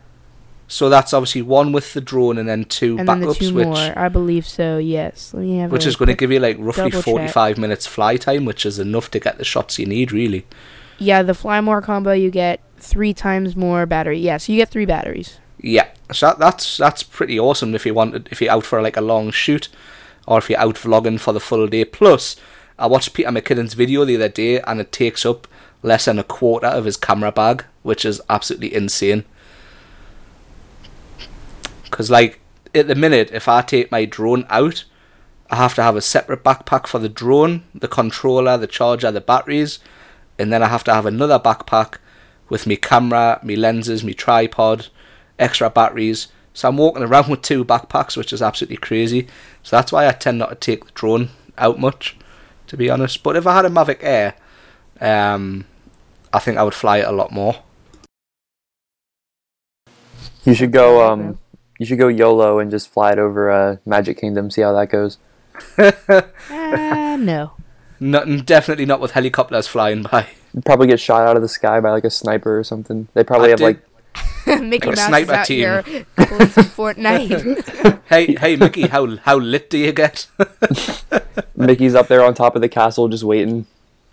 [0.67, 3.53] So that's obviously one with the drone and then two and then the backups, two
[3.53, 3.93] which more.
[3.95, 4.77] I believe so.
[4.77, 5.34] Yes.
[5.34, 5.71] Let me have.
[5.71, 7.03] which is going to give you like roughly check.
[7.03, 10.45] forty-five minutes fly time, which is enough to get the shots you need, really.
[10.99, 14.19] Yeah, the Fly More combo, you get three times more battery.
[14.19, 15.39] Yeah, so you get three batteries.
[15.59, 18.97] Yeah, so that, that's that's pretty awesome if you wanted if you're out for like
[18.97, 19.69] a long shoot,
[20.27, 21.85] or if you're out vlogging for the full day.
[21.85, 22.35] Plus,
[22.77, 25.47] I watched Peter McKinnon's video the other day, and it takes up
[25.81, 29.25] less than a quarter of his camera bag, which is absolutely insane.
[31.83, 32.39] Because like
[32.75, 34.83] at the minute, if I take my drone out,
[35.49, 39.21] I have to have a separate backpack for the drone, the controller, the charger, the
[39.21, 39.79] batteries,
[40.37, 41.97] and then I have to have another backpack
[42.49, 44.88] with me camera, me lenses, me tripod,
[45.39, 46.27] extra batteries.
[46.53, 49.27] So I'm walking around with two backpacks, which is absolutely crazy.
[49.63, 52.17] So that's why I tend not to take the drone out much,
[52.67, 53.23] to be honest.
[53.23, 54.36] But if I had a Mavic Air,
[54.99, 55.65] um,
[56.33, 57.63] I think I would fly it a lot more.
[60.45, 61.12] You should go.
[61.12, 61.39] Um,
[61.77, 64.49] you should go YOLO and just fly it over uh, Magic Kingdom.
[64.49, 65.17] See how that goes.
[65.77, 67.51] Ah, no.
[67.99, 70.27] Not, definitely not with helicopters flying by.
[70.58, 73.08] You'd probably get shot out of the sky by like a sniper or something.
[73.13, 73.80] They probably I have did- like
[74.63, 75.58] Mickey Like a Mouse sniper out team.
[75.60, 75.84] here
[76.17, 78.00] Fortnite.
[78.10, 80.26] Hey, hey, Mickey, how how lit do you get?
[81.56, 83.67] Mickey's up there on top of the castle just waiting.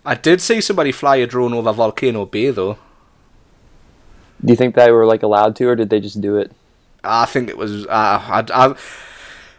[0.05, 2.77] I did see somebody fly a drone over Volcano Bay though.
[4.43, 6.51] Do you think they were like allowed to, or did they just do it?
[7.03, 7.87] I think it was.
[7.87, 8.75] Uh, I, I,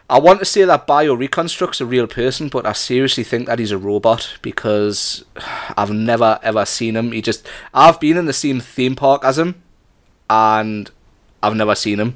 [0.09, 3.59] I want to say that Bio reconstructs a real person, but I seriously think that
[3.59, 5.25] he's a robot because
[5.75, 7.11] I've never ever seen him.
[7.11, 7.45] He just.
[7.73, 9.61] I've been in the same theme park as him,
[10.29, 10.89] and
[11.43, 12.15] I've never seen him.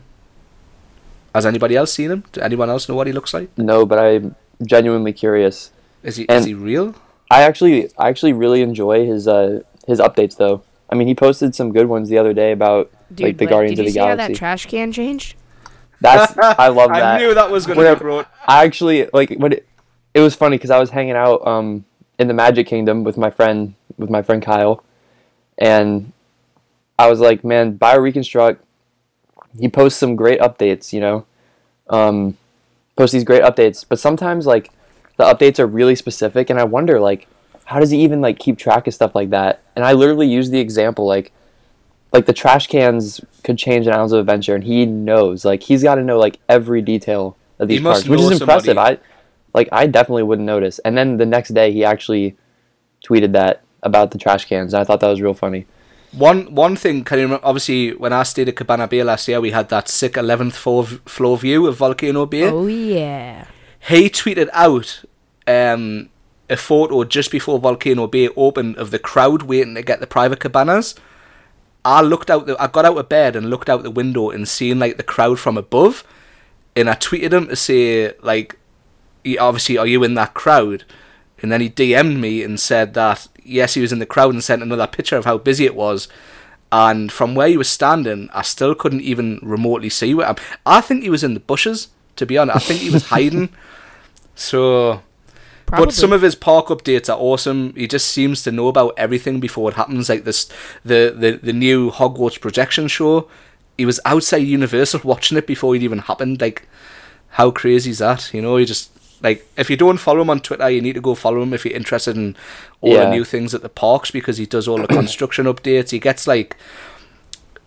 [1.35, 2.23] Has anybody else seen him?
[2.31, 3.49] Does anyone else know what he looks like?
[3.57, 5.71] No, but I'm genuinely curious.
[6.03, 6.95] Is he And- is he real?
[7.29, 10.63] I actually, I actually really enjoy his uh his updates though.
[10.89, 13.51] I mean, he posted some good ones the other day about Dude, like the but
[13.51, 14.33] Guardians did of you the see how Galaxy.
[14.33, 15.35] that trash can changed?
[16.01, 17.03] That's I love that.
[17.03, 18.27] I knew that was going to be brought.
[18.45, 19.67] I actually like when it,
[20.13, 21.85] it was funny because I was hanging out um
[22.19, 24.83] in the Magic Kingdom with my friend with my friend Kyle,
[25.57, 26.11] and
[26.97, 28.57] I was like, man, BioReconstruct,
[29.59, 31.25] he posts some great updates, you know,
[31.89, 32.37] um,
[32.95, 34.71] posts these great updates, but sometimes like
[35.17, 37.27] the updates are really specific, and I wonder like
[37.65, 39.61] how does he even like keep track of stuff like that?
[39.75, 41.31] And I literally use the example like
[42.13, 45.83] like the trash cans could change an ounce of adventure and he knows like he's
[45.83, 48.97] got to know like every detail of these must parks which is impressive somebody.
[48.97, 48.99] i
[49.53, 52.35] like i definitely wouldn't notice and then the next day he actually
[53.05, 55.65] tweeted that about the trash cans and i thought that was real funny
[56.11, 57.45] One one thing, can you remember?
[57.47, 60.83] Obviously, when I stayed at Cabana Bay last year, we had that sick eleventh floor,
[61.07, 62.49] floor view of Volcano Bay.
[62.51, 63.45] Oh yeah.
[63.79, 65.05] he tweeted out
[65.47, 66.09] um,
[66.49, 70.41] a photo just before Volcano Bay opened of the crowd waiting to get the private
[70.41, 70.95] cabanas.
[71.83, 72.45] I looked out.
[72.45, 75.03] The, I got out of bed and looked out the window and seen like the
[75.03, 76.03] crowd from above,
[76.75, 78.57] and I tweeted him to say like,
[79.25, 80.83] "Y- "Obviously, are you in that crowd?"
[81.41, 84.43] And then he DM'd me and said that yes, he was in the crowd and
[84.43, 86.07] sent another picture of how busy it was.
[86.71, 90.35] And from where he was standing, I still couldn't even remotely see where.
[90.65, 91.87] I think he was in the bushes.
[92.17, 93.49] To be honest, I think he was hiding.
[94.33, 95.01] So,
[95.71, 95.85] Probably.
[95.85, 97.73] but some of his park updates are awesome.
[97.75, 100.09] He just seems to know about everything before it happens.
[100.09, 100.49] Like this,
[100.83, 103.29] the the the new Hogwarts projection show.
[103.77, 106.41] He was outside Universal watching it before it even happened.
[106.41, 106.67] Like,
[107.29, 108.33] how crazy is that?
[108.33, 108.91] You know, he just
[109.23, 111.63] like if you don't follow him on Twitter, you need to go follow him if
[111.63, 112.35] you're interested in
[112.81, 115.91] all the new things at the parks because he does all the construction updates.
[115.91, 116.57] He gets like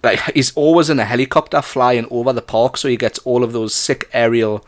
[0.03, 3.53] like he's always in a helicopter flying over the park, so he gets all of
[3.53, 4.65] those sick aerial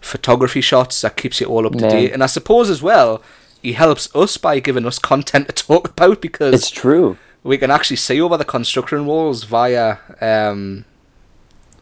[0.00, 1.90] photography shots that keeps you all up to Man.
[1.90, 2.12] date.
[2.12, 3.22] And I suppose as well,
[3.62, 7.18] he helps us by giving us content to talk about because It's true.
[7.42, 10.84] we can actually see over the construction walls via um,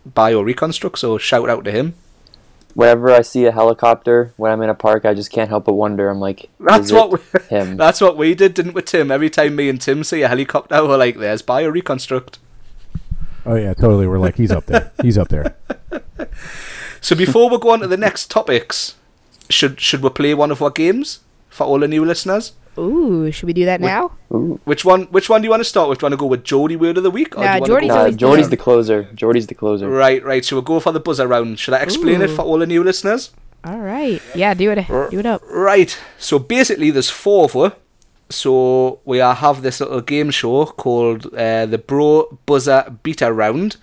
[0.05, 0.99] Bio Reconstruct.
[0.99, 1.95] So shout out to him.
[2.75, 5.73] Whenever I see a helicopter when I'm in a park, I just can't help but
[5.73, 6.09] wonder.
[6.11, 7.77] I'm like, That's what it we, him?
[7.77, 9.11] that's what we did, didn't we, Tim?
[9.11, 12.39] Every time me and Tim see a helicopter, we're like, "There's Bio Reconstruct."
[13.45, 14.07] Oh yeah, totally.
[14.07, 14.93] We're like, he's up there.
[15.03, 15.57] He's up there.
[17.01, 18.95] So before we go on to the next topics,
[19.49, 22.53] should should we play one of our games for all the new listeners?
[22.79, 24.13] Ooh, should we do that now?
[24.33, 24.61] Ooh.
[24.65, 25.05] Which one?
[25.07, 25.99] Which one do you want to start with?
[25.99, 27.37] Do you want to go with Geordie Word of the Week?
[27.37, 29.09] Or Nah, do you Geordie's want Nah, Geordie's the closer.
[29.15, 29.89] Geordie's the closer.
[29.89, 30.45] Right, right.
[30.45, 31.59] So we'll go for the buzzer round.
[31.59, 33.31] Should I explain it for all the new listeners?
[33.65, 34.23] All right.
[34.35, 34.87] Yeah, do it.
[35.11, 35.43] Do it up.
[35.51, 35.99] Right.
[36.19, 37.73] So basically, there's four of us.
[38.31, 43.77] So we are have this little game show called uh, the Bro Buzzer Beta Round,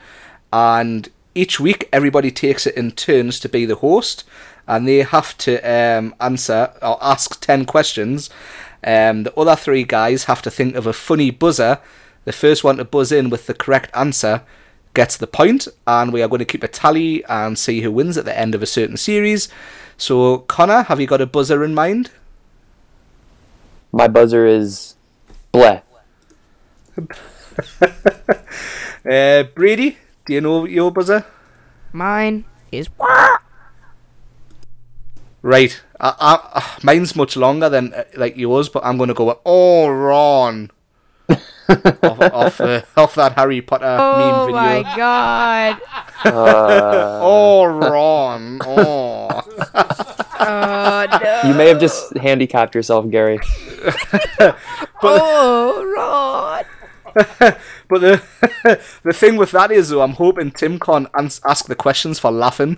[0.54, 4.24] and each week everybody takes it in turns to be the host,
[4.68, 8.30] and they have to um, answer or ask ten questions.
[8.84, 11.80] Um, the other three guys have to think of a funny buzzer.
[12.24, 14.42] The first one to buzz in with the correct answer
[14.94, 18.18] gets the point, and we are going to keep a tally and see who wins
[18.18, 19.50] at the end of a certain series.
[19.98, 22.12] So, Connor, have you got a buzzer in mind?
[23.92, 24.96] My buzzer is
[25.54, 25.82] bleh.
[29.08, 31.26] Uh, Brady, do you know your buzzer?
[31.94, 32.90] Mine is.
[35.42, 35.82] Right.
[36.00, 39.26] I, I, uh, mine's much longer than uh, like yours, but I'm going to go
[39.26, 40.72] with oh Ron
[41.30, 44.60] off off, uh, off that Harry Potter Oh meme video.
[44.60, 45.82] Oh my god.
[46.26, 48.60] Uh, Oh Ron.
[48.66, 49.42] Oh.
[50.38, 51.50] Oh no.
[51.50, 53.40] you may have just handicapped yourself, Gary.
[55.08, 56.66] Oh, Rod.
[57.88, 58.22] But the
[59.04, 62.32] the thing with that is, though, I'm hoping Tim can't ans- ask the questions for
[62.32, 62.78] laughing.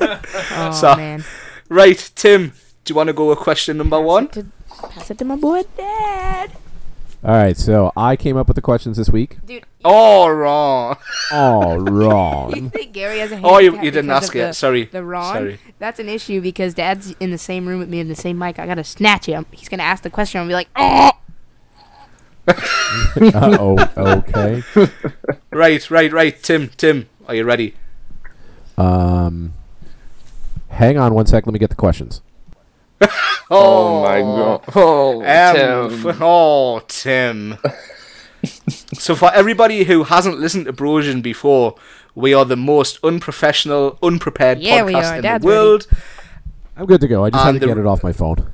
[0.00, 1.24] Oh So- man.
[1.68, 2.52] Right, Tim,
[2.84, 4.28] do you want to go with question number one?
[4.28, 4.46] To,
[4.90, 6.52] pass it to my boy, Dad.
[7.24, 9.36] All right, so I came up with the questions this week.
[9.46, 10.96] Dude, Oh Ron.
[11.32, 14.38] All you think Gary has a Oh, you, you didn't ask it.
[14.40, 14.84] the- Sorry.
[14.86, 15.34] The Ron?
[15.34, 15.60] Sorry.
[15.78, 18.58] That's an issue because Dad's in the same room with me in the same mic.
[18.58, 19.46] I gotta snatch him.
[19.52, 21.12] He's gonna ask the question and be like, oh!
[23.16, 24.62] Uh, oh, okay.
[25.50, 26.42] Right, right, right.
[26.42, 27.74] Tim, Tim, are you ready?
[28.78, 29.52] Um,
[30.68, 31.46] hang on one sec.
[31.46, 32.20] Let me get the questions.
[33.54, 34.64] Oh, my god.
[34.74, 36.08] Oh, Um, Tim.
[36.08, 37.58] f- oh, Tim.
[38.94, 41.74] so, for everybody who hasn't listened to Brovision before,
[42.14, 45.16] we are the most unprofessional, unprepared Yeah, we podcast are.
[45.16, 45.86] in Dad's the world.
[46.78, 47.24] I'm good to go.
[47.26, 48.50] I just had to the- get it off my phone.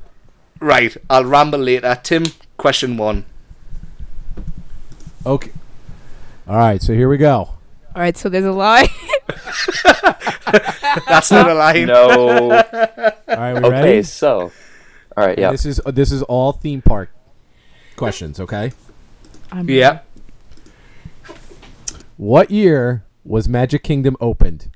[0.59, 1.97] Right, I'll ramble later.
[2.03, 2.25] Tim,
[2.57, 3.23] question one.
[5.25, 5.51] Okay.
[6.47, 7.49] All right, so here we go.
[7.95, 8.87] Alright, so there's a lie.
[11.07, 11.87] That's not a line.
[11.87, 12.51] No.
[12.51, 12.57] All
[13.27, 14.03] right, we Okay, ready?
[14.03, 14.51] so.
[15.17, 15.51] All right, yeah.
[15.51, 17.09] This is uh, this is all theme park
[17.97, 18.39] questions.
[18.39, 18.71] Okay.
[19.51, 19.99] I'm- Yeah.
[22.17, 24.67] What year was Magic Kingdom opened?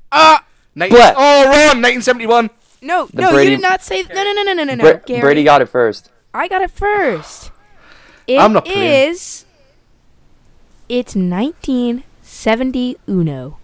[0.76, 1.14] Nin- Blah.
[1.16, 1.80] oh, wrong.
[1.80, 2.50] 1971.
[2.82, 4.02] No, The no, Brady- you did not say.
[4.02, 4.82] No, no, no, no, no, no, no.
[4.82, 5.20] Bra- Gary.
[5.20, 6.10] Brady got it first.
[6.34, 7.50] I got it first.
[8.26, 9.10] It I'm not playing.
[9.12, 9.44] is-
[10.88, 13.58] It's 1970 Uno.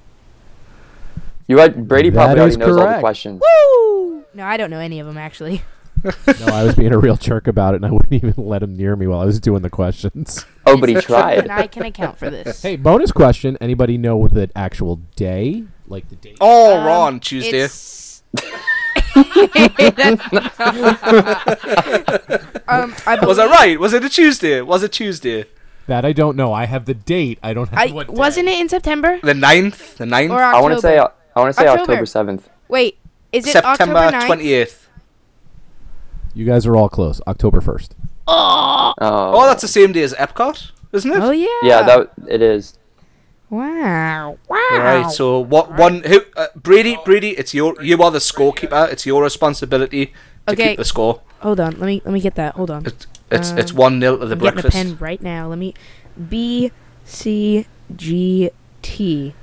[1.46, 3.42] You had Brady That probably already is knows all the questions.
[3.42, 4.24] Woo!
[4.34, 5.62] No, I don't know any of them actually.
[6.02, 8.74] No, I was being a real jerk about it, and I wouldn't even let him
[8.74, 10.46] near me while I was doing the questions.
[10.66, 11.48] Oh, but he And tried.
[11.50, 12.62] I can account for this.
[12.62, 16.38] Hey, bonus question: Anybody know the actual day, like the date?
[16.40, 17.20] Oh, Um, wrong.
[17.20, 17.58] Tuesday.
[17.62, 18.22] It's...
[22.68, 23.78] um, I Was believe, I right?
[23.80, 24.60] Was it a Tuesday?
[24.62, 25.44] Was it Tuesday?
[25.86, 26.52] That I don't know.
[26.52, 27.38] I have the date.
[27.42, 28.12] I don't have I what day.
[28.14, 29.96] wasn't it in September The 9th?
[29.96, 30.30] The 9th?
[30.30, 30.62] or I October?
[30.62, 31.92] want to say I want to say October.
[31.92, 32.48] October seventh.
[32.68, 32.98] Wait,
[33.32, 34.40] is it September October 9th?
[34.42, 34.86] 28th.
[36.34, 37.20] You guys are all close.
[37.26, 37.94] October first.
[38.28, 41.18] Oh, Oh, Oh, that's the same day as Epcot, isn't it?
[41.20, 41.48] oh yeah.
[41.62, 41.82] yeah.
[41.82, 42.78] That it is.
[43.48, 44.38] Wow.
[44.48, 44.56] Wow.
[44.78, 45.10] Right.
[45.10, 45.72] So what?
[45.76, 46.20] One who?
[46.36, 46.96] Uh, Brady.
[47.04, 47.30] Brady.
[47.30, 47.74] It's your.
[47.82, 48.92] You are the scorekeeper.
[48.92, 50.06] It's your responsibility
[50.46, 50.68] to Okay.
[50.68, 51.20] keep the score.
[51.40, 51.72] Hold on.
[51.72, 52.54] Let me let me get that.
[52.54, 52.86] Hold on.
[53.30, 55.48] It's it's, it's Um, one nil to the I'm getting a pen right now.
[55.48, 55.74] Let me
[56.28, 56.72] B
[57.04, 58.50] C G
[58.82, 59.34] T.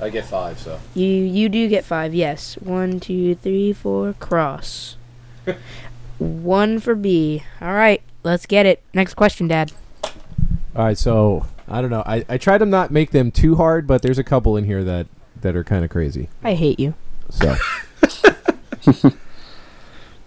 [0.00, 0.58] I get five.
[0.58, 2.14] So You you do get five.
[2.14, 2.54] Yes.
[2.60, 4.14] One, two, three, four.
[4.18, 4.96] Cross.
[6.18, 7.42] One for B.
[7.60, 8.02] All right.
[8.22, 8.82] Let's get it.
[8.94, 9.72] Next question, Dad.
[10.74, 10.98] all right.
[10.98, 12.02] So I don't know.
[12.06, 14.82] I I try to not make them too hard, but there's a couple in here
[14.84, 15.06] that
[15.42, 16.28] that are kind of crazy.
[16.42, 16.94] I hate you.
[17.30, 17.54] So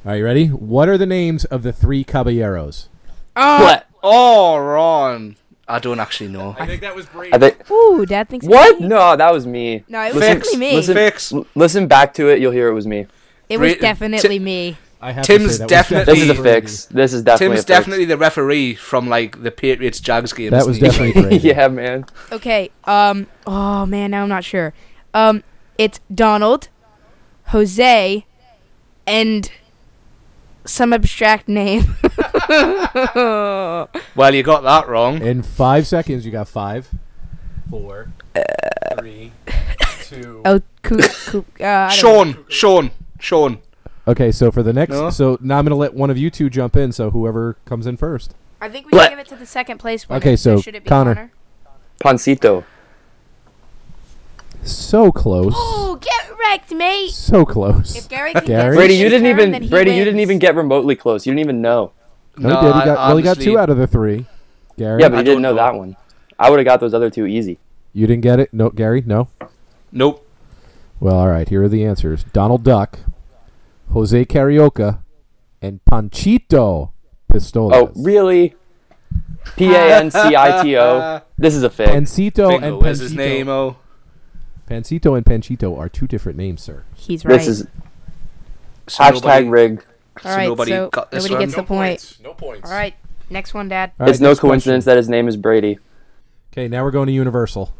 [0.07, 0.47] All right, you ready?
[0.47, 2.87] What are the names of the three caballeros?
[3.35, 3.87] Oh, What?
[4.01, 5.35] Oh, Ron.
[5.67, 6.55] I don't actually know.
[6.57, 7.33] I think that was Brady.
[7.33, 7.69] I think.
[7.69, 8.79] ooh, Dad thinks What?
[8.79, 8.87] me.
[8.87, 9.83] No, that was me.
[9.89, 10.35] No, it was Fix.
[10.45, 10.75] definitely me.
[10.75, 11.33] Listen, Fix.
[11.55, 12.39] listen back to it.
[12.39, 13.05] You'll hear it was me.
[13.49, 14.77] It was Bra- definitely me.
[15.01, 16.85] I have Tim's to say, that was definitely- This is a fix.
[16.85, 17.65] This is definitely Tim's a fix.
[17.65, 20.51] definitely the referee from like the Patriots Jags game.
[20.51, 20.83] That isn't was he?
[20.83, 21.47] definitely Brady.
[21.49, 22.05] yeah, man.
[22.31, 22.71] Okay.
[22.85, 23.27] Um.
[23.45, 24.73] Oh man, now I'm not sure.
[25.13, 25.43] Um.
[25.77, 26.69] It's Donald,
[27.47, 28.25] Jose,
[29.05, 29.51] and
[30.67, 31.95] some abstract name.
[34.15, 35.21] Well, you got that wrong.
[35.21, 36.89] In five seconds, you got five,
[37.69, 38.11] four,
[38.97, 39.31] three,
[40.03, 40.41] two.
[40.45, 41.01] oh, Coop.
[41.25, 41.45] Coop.
[41.59, 42.33] Uh, I don't know.
[42.33, 43.59] Sean, Sean, Sean.
[44.07, 45.09] Okay, so for the next, No?
[45.09, 46.91] so now I'm gonna let one of you two jump in.
[46.91, 48.33] So whoever comes in first.
[48.61, 49.03] I think we What?
[49.03, 50.17] should give it to the second place winner.
[50.19, 51.31] Okay, so, should it be Connor.
[52.03, 52.63] Pancito.
[54.71, 55.53] So close.
[55.89, 57.09] Oh, get wrecked, mate.
[57.11, 57.95] So close.
[57.95, 58.69] If Gary can Gary?
[58.71, 59.51] guess Brady, you didn't turn, even.
[59.51, 61.25] then he Brady, you didn't even get remotely close.
[61.25, 61.91] You didn't even know.
[62.37, 62.61] No, he did.
[62.75, 64.25] He I- got, well, he got two out of the three.
[64.77, 65.55] Gary, Yeah, but he didn't know know.
[65.55, 65.95] that one.
[66.37, 67.57] I would have got those other two easy.
[67.93, 68.53] you didn't get it.
[68.53, 69.27] No, Gary, no.
[69.91, 70.23] Nope.
[70.99, 71.47] Well, all right.
[71.49, 72.99] Here are the answers: Donald Duck,
[73.93, 74.99] Jose Carioca,
[75.61, 76.91] and Panchito
[77.31, 77.71] Pistolas.
[77.73, 78.55] Oh, really?
[79.55, 81.21] P A N C I T O.
[81.39, 81.89] This is a fix.
[81.91, 83.15] Pancito and Bingo is his Panchito.
[83.17, 83.47] name.
[83.49, 83.77] Oh,
[84.67, 86.83] Pancito and Panchito are two different names, sir.
[86.95, 87.37] He's right.
[87.37, 87.67] This is
[88.87, 89.83] so hashtag nobody- rigged.
[90.25, 91.43] All right, nobody so got this nobody one?
[91.43, 92.17] gets the point.
[92.23, 92.67] No points.
[92.69, 92.95] All right,
[93.29, 93.91] next one, Dad.
[93.99, 94.49] All right, it's no next question.
[94.49, 95.77] coincidence that his name is Brady.
[96.51, 97.71] Okay, now we're going to Universal.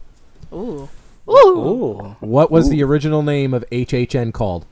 [0.54, 0.58] Ooh.
[0.58, 0.90] Ooh.
[1.30, 4.66] Oh, What was the original name of HHN called?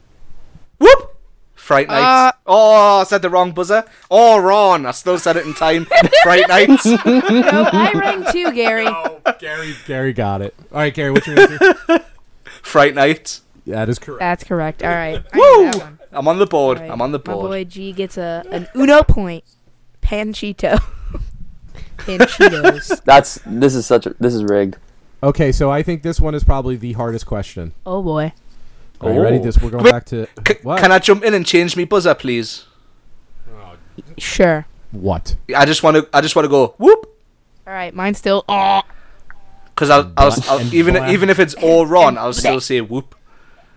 [0.78, 1.15] whoop!
[1.56, 2.28] Fright Night.
[2.28, 3.86] Uh, oh, I said the wrong buzzer.
[4.12, 4.86] Oh, Ron.
[4.86, 5.86] I still said it in time.
[6.24, 6.86] Fright Nights.
[6.86, 8.88] No, I rang too, Gary.
[9.40, 9.74] Gary.
[9.88, 10.54] Gary got it.
[10.72, 11.74] All right, Gary, what's your answer?
[12.62, 13.40] Fright Night.
[13.66, 14.20] that is correct.
[14.20, 14.84] That's correct.
[14.84, 15.24] All right.
[15.34, 15.66] I Woo!
[15.72, 16.00] that one.
[16.12, 16.78] I'm on the board.
[16.78, 17.50] All right, I'm on the My board.
[17.50, 19.44] boy G gets a an Uno point.
[20.02, 20.78] Panchito.
[21.98, 23.04] Panchitos.
[23.06, 24.78] That's this is such a this is rigged.
[25.24, 27.74] Okay, so I think this one is probably the hardest question.
[27.86, 28.34] Oh boy.
[29.06, 29.38] Are you ready?
[29.38, 29.44] Oh.
[29.44, 30.80] This we're going Wait, back to C- what?
[30.80, 32.66] can I jump in and change me buzzer, please?
[34.18, 34.66] Sure.
[34.92, 35.36] what?
[35.56, 36.08] I just want to.
[36.14, 37.06] I just want to go whoop.
[37.68, 37.94] All right.
[37.94, 38.44] Mine's still.
[38.50, 38.82] Oh.
[39.68, 41.10] Because I'll, I'll, Blah- I'll even blah.
[41.10, 43.14] even if it's all Ron, I'll still say whoop.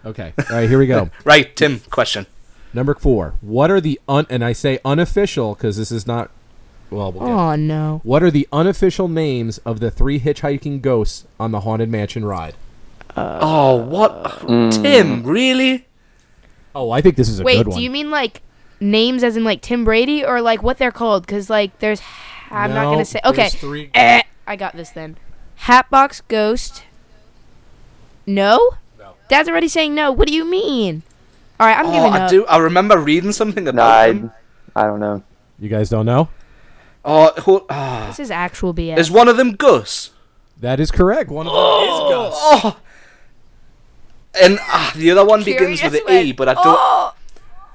[0.04, 0.32] Okay.
[0.38, 1.10] All right, here we go.
[1.24, 1.80] Right, Tim.
[1.90, 2.26] Question.
[2.72, 3.34] Number four.
[3.40, 6.30] What are the un and I say unofficial because this is not.
[6.90, 7.32] Well, we'll get.
[7.32, 8.00] Oh no.
[8.04, 12.54] What are the unofficial names of the three hitchhiking ghosts on the haunted mansion ride?
[13.40, 14.24] Oh, what?
[14.40, 14.82] Mm.
[14.82, 15.86] Tim, really?
[16.74, 17.58] Oh, I think this is a great one.
[17.58, 17.64] Wait.
[17.72, 18.42] good Do you mean like
[18.80, 21.26] names as in like Tim Brady or like what they're called?
[21.26, 22.00] Because like there's.
[22.50, 23.20] I'm not gonna say.
[23.24, 23.48] Okay.
[23.50, 25.16] three- Eh, I got this then.
[25.56, 26.84] Hatbox Ghost.
[28.26, 28.58] No.
[28.98, 29.12] No.
[29.28, 30.12] Dad's already saying no.
[30.12, 31.02] What do you mean?
[31.58, 31.76] All right.
[31.78, 32.30] I'm Oh, giving I up.
[32.30, 32.46] do.
[32.46, 34.32] I remember reading something Nah, about I, them.
[34.76, 35.22] I don't know.
[35.58, 36.28] You guys don't know?
[37.04, 38.06] Oh, hold, ah.
[38.08, 38.98] This is actual BS.
[38.98, 40.10] is one of them Gus?
[40.60, 41.30] That is correct.
[41.30, 42.34] One of them is Gus.
[42.36, 42.76] Oh.
[44.40, 46.64] And ah, the other one begins with an E, but I don't.
[46.66, 47.14] Oh!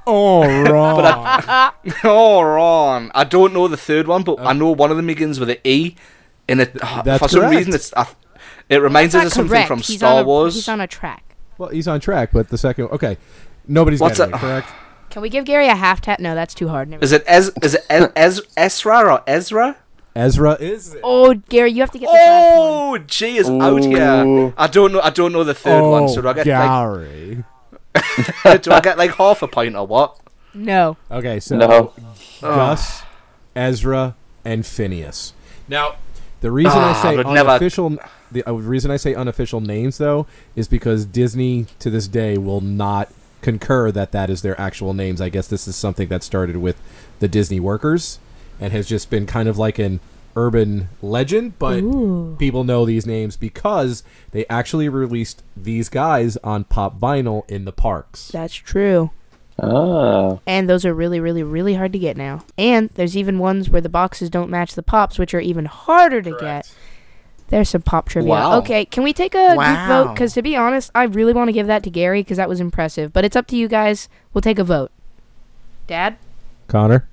[0.06, 1.72] Oh, wrong.
[2.04, 3.12] Oh, Ron.
[3.16, 5.58] I don't know the third one, but I know one of them begins with an
[5.64, 5.96] E.
[6.50, 7.56] And it, That's for some correct.
[7.56, 7.94] reason, it's.
[7.96, 8.08] I,
[8.70, 9.68] it reminds us of not something correct.
[9.70, 10.56] from He's Star on a, Wars.
[10.56, 11.36] He's on a track.
[11.58, 12.86] well, he's on track, but the second.
[12.86, 13.18] Okay.
[13.68, 14.70] Nobody's What's getting that- it, correct?
[15.10, 16.20] Can we give Gary a half tap?
[16.20, 16.90] No, that's too hard.
[16.90, 17.52] Never Is it Ez?
[17.62, 19.78] Is it Ez, Ez, Ezra or Ezra?
[20.16, 20.94] Ezra is.
[20.94, 21.02] It?
[21.04, 22.70] Oh, Gary, you have to get this last one.
[22.70, 24.54] Oh, G is out here.
[24.58, 25.02] I don't know.
[25.02, 26.08] I don't know the third one.
[26.10, 27.44] So do I get Gary.
[27.96, 28.62] like?
[28.64, 30.20] do I get like half a point or what?
[30.54, 30.98] No.
[31.10, 31.94] Okay, so No.
[32.42, 33.02] Gus,
[33.56, 35.34] Ezra, and Phineas.
[35.68, 35.96] Now,
[36.42, 37.98] the reason Ah, I say I would never- unofficial,
[38.32, 42.62] the uh, reason I say unofficial names though is because Disney to this day will
[42.62, 43.10] not
[43.42, 45.22] concur that that is their actual names.
[45.22, 46.80] I guess this is something that started with
[47.20, 48.20] the Disney workers
[48.64, 50.00] and has just been kind of like an
[50.38, 52.38] urban legend, but Ooh.
[52.40, 57.74] people know these names because they actually released these guys on pop vinyl in the
[57.74, 58.30] parks.
[58.30, 59.12] That's true.
[59.62, 60.40] Ah.
[60.48, 62.46] And those are really, really, really hard to get now.
[62.58, 66.22] And there's even ones where the boxes don't match the pops, which are even harder
[66.22, 66.74] to get.
[67.50, 68.30] There's some pop trivia.
[68.30, 68.60] Wow.
[68.60, 70.14] Okay, can we take a group vote?
[70.14, 72.62] Because to be honest, I really want to give that to Gary because that was
[72.62, 73.12] impressive.
[73.12, 74.08] But it's up to you guys.
[74.34, 74.90] We'll take a vote.
[75.86, 76.16] Dad?
[76.68, 77.10] Connor.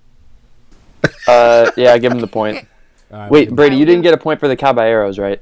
[1.29, 2.67] Uh, yeah, give him the point.
[3.13, 5.41] All right, Wait, Brady, you didn't get a point for the Caballeros, right?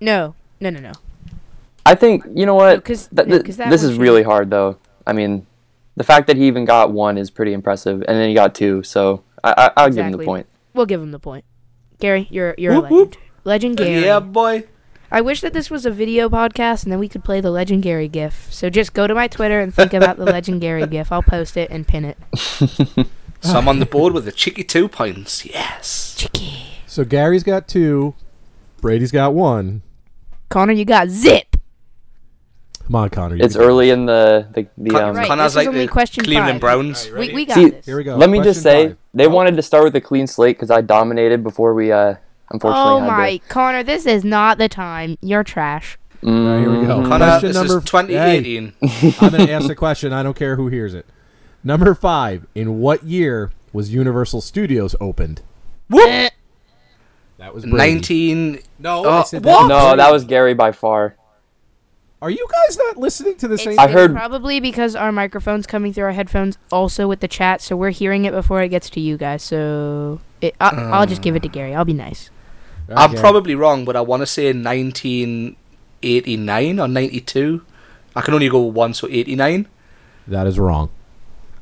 [0.00, 0.34] No.
[0.60, 0.92] No, no, no.
[1.86, 2.74] I think you know what.
[2.76, 4.76] No, 'cause- Th- no, th- 'cause that this is should- really hard, though.
[5.06, 5.46] I mean,
[5.96, 8.82] the fact that he even got one is pretty impressive, and then he got two.
[8.82, 10.46] So I, I, I'll give him the point.
[10.74, 11.44] We'll give him the point.
[11.98, 13.16] Gary, you're you're Whoop, a legend.
[13.44, 14.04] Legend Gary.
[14.04, 14.64] Yeah, boy.
[15.10, 18.06] I wish that this was a video podcast and then we could play the legendary
[18.06, 18.46] GIF.
[18.52, 21.10] So just go to my Twitter and think about the legendary GIF.
[21.10, 22.16] I'll post it and pin it.
[23.42, 25.44] So I'm on the board with the cheeky two points.
[25.46, 26.14] Yes.
[26.18, 26.64] Chicky.
[26.86, 28.14] So Gary's got two,
[28.80, 29.82] Brady's got one.
[30.50, 31.56] Connor, you got zip.
[32.84, 33.36] Come on, Connor.
[33.36, 33.66] It's can do it.
[33.68, 35.16] early in the the, the Con- um.
[35.16, 36.60] Right, Connor's this is like only the question Cleveland five.
[36.60, 37.08] Browns.
[37.10, 37.86] We, we got See, this.
[37.86, 38.16] Here we go.
[38.16, 38.96] Let me just say five.
[39.14, 42.16] they Oh, wanted to start with a clean slate because I dominated before we uh
[42.50, 45.16] unfortunately Oh had my, Connor, this is not the time.
[45.22, 45.96] You're trash.
[46.22, 47.02] To, All right, here we go.
[47.08, 48.72] Connor, Question this number- is 2018.
[49.22, 50.12] I'm going to ask the question.
[50.12, 51.06] I don't care who hears it.
[51.62, 52.46] Number five.
[52.54, 55.42] In what year was Universal Studios opened?
[55.88, 56.08] Whoop.
[56.08, 56.30] Eh,
[57.38, 57.76] That was Brady.
[57.94, 58.58] 19.
[58.78, 59.68] No, Uh, I said that.
[59.68, 61.14] No, that was Gary by far.
[62.22, 63.78] Are you guys not listening to the It's, same?
[63.78, 67.74] I heard- probably because our microphone's coming through our headphones also with the chat, so
[67.76, 69.42] we're hearing it before it gets to you guys.
[69.42, 71.74] So it, I, I'll just give it to Gary.
[71.74, 72.28] I'll be nice.
[72.94, 77.62] I'm probably wrong, but I want to say 1989 or 92.
[78.16, 79.66] I can only go one, so 89.
[80.28, 80.90] That is wrong.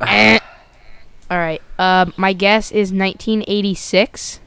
[0.01, 0.39] Eh.
[1.31, 1.61] All right.
[1.79, 4.41] Um, my guess is 1986.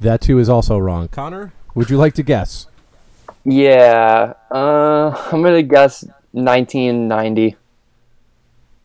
[0.00, 1.08] That too is also wrong.
[1.08, 2.66] Connor, would you like to guess?
[3.44, 7.56] Yeah, uh, I'm gonna guess 1990.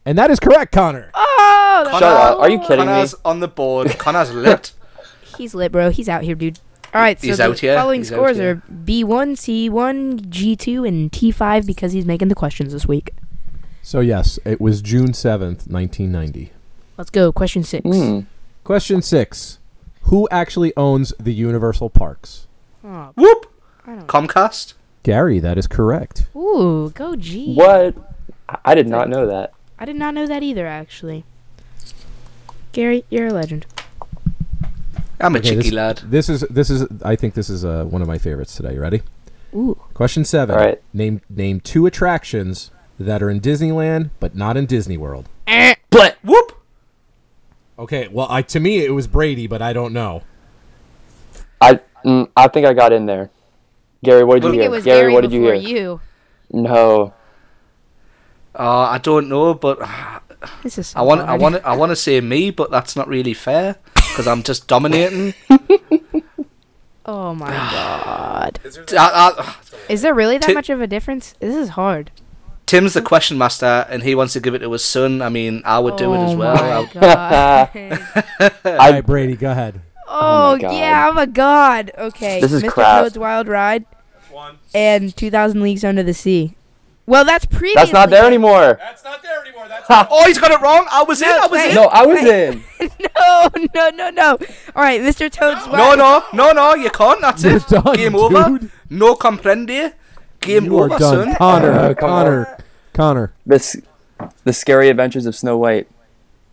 [0.06, 1.12] And that is correct, Connor.
[1.14, 2.40] Oh, that's Shut up.
[2.40, 2.68] Are you cool.
[2.68, 2.92] kidding me?
[2.92, 3.98] Connor's on the board.
[4.00, 4.72] Connor's lit.
[5.38, 5.90] He's lit, bro.
[5.90, 6.60] He's out here, dude.
[6.94, 7.76] All right, so He's the out here.
[7.76, 8.52] following He's out scores here.
[8.68, 13.14] are B1, C1, G2, and T5 because he's making the questions this week.
[13.86, 16.52] So yes, it was June seventh, nineteen ninety.
[16.98, 17.32] Let's go.
[17.32, 17.84] Question six.
[17.86, 18.22] Hmm.
[18.64, 19.60] Question six:
[20.04, 22.48] Who actually owns the Universal Parks?
[22.84, 23.52] Oh, Whoop.
[23.86, 24.08] I don't.
[24.08, 24.74] Comcast.
[25.04, 26.28] Gary, that is correct.
[26.36, 27.54] Ooh, go G.
[27.56, 27.96] What?
[28.48, 29.54] I- I did not know that.
[29.80, 31.26] I did not know that either, actually.
[32.72, 33.66] Gary, you're a legend.
[35.20, 35.98] I'm a Okay, cheeky this, lad.
[36.06, 38.74] This is this is I think this is uh, one of my favorites today.
[38.76, 39.02] You Ready?
[39.56, 39.80] Ooh.
[39.94, 40.56] Question seven.
[40.56, 40.82] All right.
[40.94, 45.28] Name name two attractions that are in Disneyland but not in Disney World.
[45.90, 46.60] But Whoop.
[47.78, 50.24] Okay, well, I to me it was Brady, but I don't know.
[51.62, 53.30] I mm, I think I got in there.
[54.04, 54.70] Gary, what did I you think hear?
[54.70, 55.54] it was Gary, Gary what did you hear?
[55.54, 56.02] you.
[56.52, 57.14] No.
[58.56, 59.80] Uh, I don't know, but
[60.62, 60.88] This is.
[60.88, 63.78] So I want I want I want to say me, but that's not really fair
[63.96, 65.34] because I'm just dominating.
[67.06, 68.60] Oh my god.
[68.94, 69.56] I- I-
[69.90, 71.34] Is there really that Ti- much of a difference?
[71.42, 72.12] This is hard.
[72.66, 75.22] Tim's the question master, and he wants to give it to his son.
[75.22, 76.56] I mean, I would do it as Oh well.
[76.56, 78.00] my I-
[78.40, 78.54] god.
[78.66, 79.82] All right, Brady, go ahead.
[80.08, 80.74] Oh, oh, my God.
[80.74, 81.92] yeah, I'm a god.
[81.98, 82.40] Okay.
[82.42, 82.70] This is Mr.
[82.70, 83.04] crap.
[83.04, 83.86] Toad's Wild Ride
[84.74, 86.56] and 2,000 Leagues Under the Sea.
[87.06, 87.76] Well, that's previous.
[87.76, 88.78] That's not there anymore.
[88.80, 89.68] That's not there anymore.
[89.68, 90.88] That's oh, he's got it wrong.
[90.90, 91.28] I was in.
[91.28, 91.70] I was wait.
[91.72, 91.76] in.
[91.76, 92.64] No, I was in.
[93.18, 94.30] no, no, no, no.
[94.74, 95.30] All right, Mr.
[95.30, 95.98] Toad's No, Wild.
[95.98, 96.76] no, no, no.
[96.76, 97.20] You can't.
[97.20, 97.68] That's You're it.
[97.68, 98.58] done, Game over.
[98.90, 99.94] No comprende.
[100.44, 101.36] Game you are done, son.
[101.36, 101.72] Connor.
[101.72, 102.58] Uh, come Connor.
[102.94, 103.34] Connor.
[103.46, 103.76] This,
[104.44, 105.88] the scary adventures of Snow White,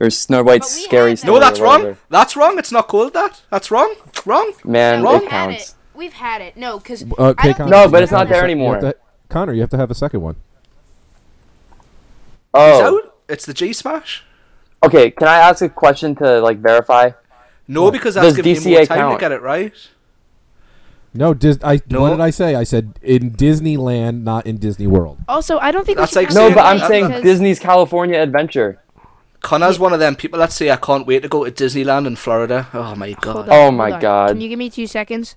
[0.01, 1.35] or Snow White's scary had story.
[1.35, 1.97] No, that's wrong.
[2.09, 2.59] That's wrong.
[2.59, 3.43] It's not called that.
[3.51, 3.95] That's wrong.
[4.27, 4.53] Wrong.
[4.65, 5.17] Man, Wrong.
[5.17, 5.31] it We've it.
[5.31, 5.75] counts.
[5.95, 6.57] We've had it.
[6.57, 7.71] No, because Okay, don't Connor.
[7.71, 8.81] No, but it's not there sec- you anymore.
[8.81, 8.97] to-
[9.29, 10.37] Connor, you have to have a second one.
[12.53, 13.11] Oh.
[13.29, 14.25] It's the G Smash.
[14.83, 15.11] okay.
[15.13, 17.11] Can I ask a question to like verify?
[17.69, 19.73] No, because that's Does giving you more DCA time to get it right.
[21.13, 21.81] No, Dis- I.
[21.91, 22.03] No.
[22.03, 22.55] What did I say?
[22.55, 25.19] I said in Disneyland, not in Disney World.
[25.29, 28.19] also I don't think That's we like No, but I'm Yeah, saying because- Disney's California
[28.21, 28.81] Adventure.
[29.41, 32.15] Connor's one of them people that say I can't wait to go to Disneyland in
[32.17, 32.69] Florida.
[32.75, 33.49] Oh my god.
[33.49, 33.99] on, Oh my.
[33.99, 34.29] God.
[34.31, 35.35] Can you give me two seconds?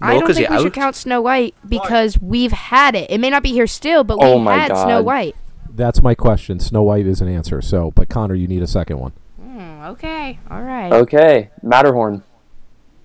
[0.00, 0.82] I No, don't 'cause think we you're should out.
[0.82, 3.10] count Snow White because we've had it.
[3.10, 5.34] It may not be here still, but Oh we've my had Snow White.
[5.74, 6.60] That's my question.
[6.60, 7.62] Snow White is an answer.
[7.62, 9.12] So, but Connor, you need a second one.
[9.40, 10.92] Hmm, okay, all right.
[10.92, 12.22] Okay, Matterhorn.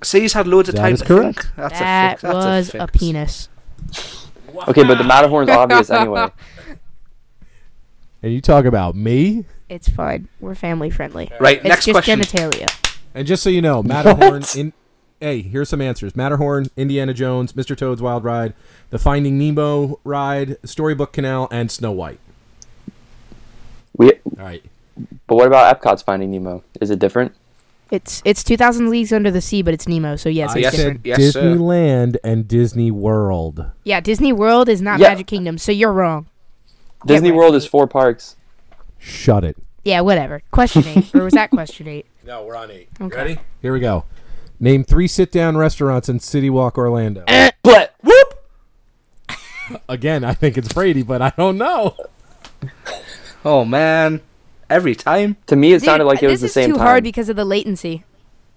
[0.04, 1.40] See, he's had loads of That time is to correct.
[1.44, 1.56] think.
[1.56, 2.22] That's that a fix.
[2.22, 3.00] That's was a, a, fix.
[3.00, 3.50] penis.
[4.68, 6.30] Okay, but the Matterhorn's obvious anyway.
[8.22, 9.46] And you talk about me.
[9.68, 10.28] It's fine.
[10.40, 11.32] We're family friendly.
[11.40, 12.20] Right, It's next just question.
[12.20, 12.96] genitalia.
[13.16, 14.44] And just so you know, Matterhorn.
[14.56, 14.72] in,
[15.20, 17.76] hey, here's some answers: Matterhorn, Indiana Jones, Mr.
[17.76, 18.54] Toad's Wild Ride,
[18.92, 22.20] the Finding Nemo ride, Storybook Canal, and Snow White.
[23.98, 24.64] We, All right.
[25.26, 26.64] but what about Epcot's Finding Nemo?
[26.80, 27.34] Is it different?
[27.94, 30.76] It's it's 2,000 Leagues Under the Sea, but it's Nemo, so yes, I it's yes,
[30.76, 30.98] different.
[31.02, 31.42] said yes, sir.
[31.44, 33.68] Disneyland and Disney World.
[33.84, 35.10] Yeah, Disney World is not Yeah.
[35.10, 36.26] Magic Kingdom, so you're wrong.
[37.06, 37.38] Disney right.
[37.38, 38.36] World is four parks.
[38.98, 39.58] Shut it.
[39.84, 40.42] Yeah, whatever.
[40.50, 42.08] Question eight, or was that question eight?
[42.26, 42.90] No, we're on eight.
[43.00, 43.16] Okay.
[43.16, 43.38] Ready?
[43.62, 44.06] Here we go.
[44.60, 47.24] Name three sit-down restaurants in City Walk, Orlando.
[47.62, 48.34] But Whoop!
[49.88, 51.96] Again, I think it's Brady, but I don't know.
[53.46, 54.22] Oh man,
[54.74, 55.38] every time.
[55.48, 56.52] to me, it Dude, sounded like it was the same.
[56.52, 56.88] this the is same too time.
[56.88, 58.04] hard because of the latency.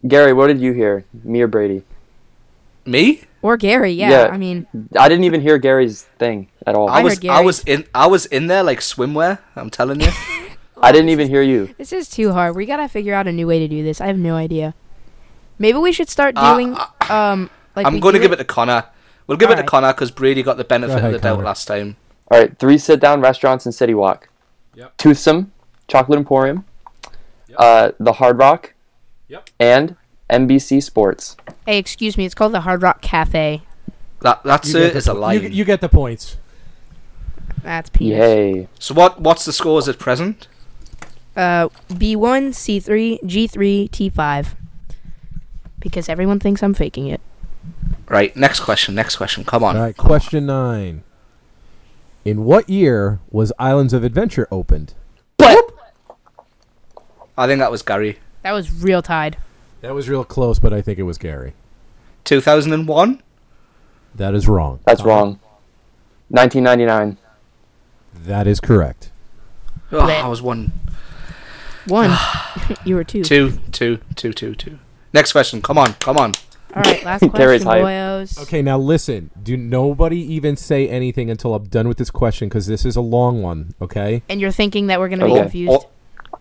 [0.07, 1.05] Gary, what did you hear?
[1.25, 1.83] Me or Brady?
[2.85, 3.23] Me?
[3.43, 4.11] Or Gary, yeah.
[4.11, 4.27] Yeah.
[4.33, 4.67] I mean,
[4.99, 6.89] I didn't even hear Gary's thing at all.
[6.89, 9.39] I I was heard I was in I was in there like swimwear.
[9.55, 10.11] I'm telling you.
[10.83, 11.75] I didn't even hear you.
[11.79, 12.55] this is too hard.
[12.55, 14.01] We gotta figure out a new way to do this.
[14.01, 14.75] I have no idea.
[15.59, 16.77] Maybe we should start Uh, doing
[17.09, 18.85] um like I'm going to give it to Connor.
[19.27, 19.69] We'll give it to Alright.
[19.69, 21.97] Connor because Brady got the benefit Go ahead, of the doubt last time.
[22.31, 24.29] All right, three sit-down restaurants in City Walk.
[24.75, 24.97] Yep.
[24.99, 25.53] Toothsome,
[25.89, 26.65] Chocolate Emporium,
[27.49, 27.57] Yep.
[27.59, 28.75] uh, the Hard Rock,
[29.29, 29.51] Yep.
[29.61, 29.97] and
[30.31, 31.37] NBC Sports.
[31.67, 32.25] Hey, excuse me.
[32.25, 33.63] It's called the Hard Rock Cafe.
[34.23, 34.83] That that's You it.
[34.85, 35.33] get the Is a lie.
[35.35, 36.37] You, you get the points.
[37.63, 38.19] That's penis.
[38.19, 38.69] Yay!
[38.79, 40.49] So what what's the scores at present?
[41.37, 44.55] Uh, B1, C3, G3, T5.
[45.79, 47.21] Because everyone thinks I'm faking it.
[48.09, 48.35] Right.
[48.37, 48.95] Next question.
[48.95, 49.45] Next question.
[49.45, 49.77] Come on.
[49.77, 51.03] All right, question nine.
[52.25, 54.95] In what year was Islands of Adventure opened?
[57.39, 58.19] I think that was Gary.
[58.43, 59.37] That was real tied.
[59.83, 61.53] That was real close, but I think it was Gary.
[62.25, 63.23] 2001.
[64.15, 64.81] That is wrong.
[64.85, 65.11] That's Connor?
[65.13, 65.41] wrong.
[66.29, 67.19] 1999.
[68.25, 69.11] That is correct.
[69.93, 70.73] Oh, I was one,
[71.87, 72.09] One.
[72.11, 72.75] Ah.
[72.85, 73.23] you were two.
[73.23, 74.79] two, two, two, two, two.
[75.13, 75.63] Next question.
[75.63, 75.93] Come on.
[75.95, 76.33] Come on.
[76.75, 77.83] All right, last question, hype.
[77.83, 78.43] boyos.
[78.43, 79.31] Okay, now listen.
[79.41, 83.01] Do nobody even say anything until I'm done with this question because this is a
[83.01, 83.75] long one.
[83.81, 84.23] Okay.
[84.29, 85.41] And you're thinking that we're gonna be Okay.
[85.43, 85.87] confused.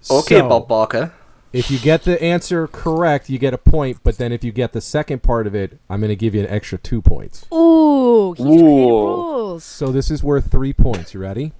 [0.09, 1.13] Okay, So, Bob Barker.
[1.53, 3.99] If you get the answer correct, you get a point.
[4.03, 6.41] But then if you get the second part of it, I'm going to give you
[6.41, 7.45] an extra two points.
[7.53, 8.99] Ooh, he's created Ooh.
[9.05, 9.63] rules.
[9.63, 11.13] So this is worth three points.
[11.13, 11.53] You ready?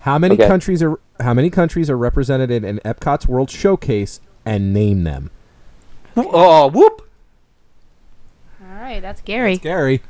[0.00, 0.46] How many Okay.
[0.46, 5.30] countries are how many countries are represented in, in Epcot's World Showcase and name them?
[6.16, 7.02] Oh, whoop.
[8.62, 9.56] All right, that's Gary.
[9.58, 10.00] Gary,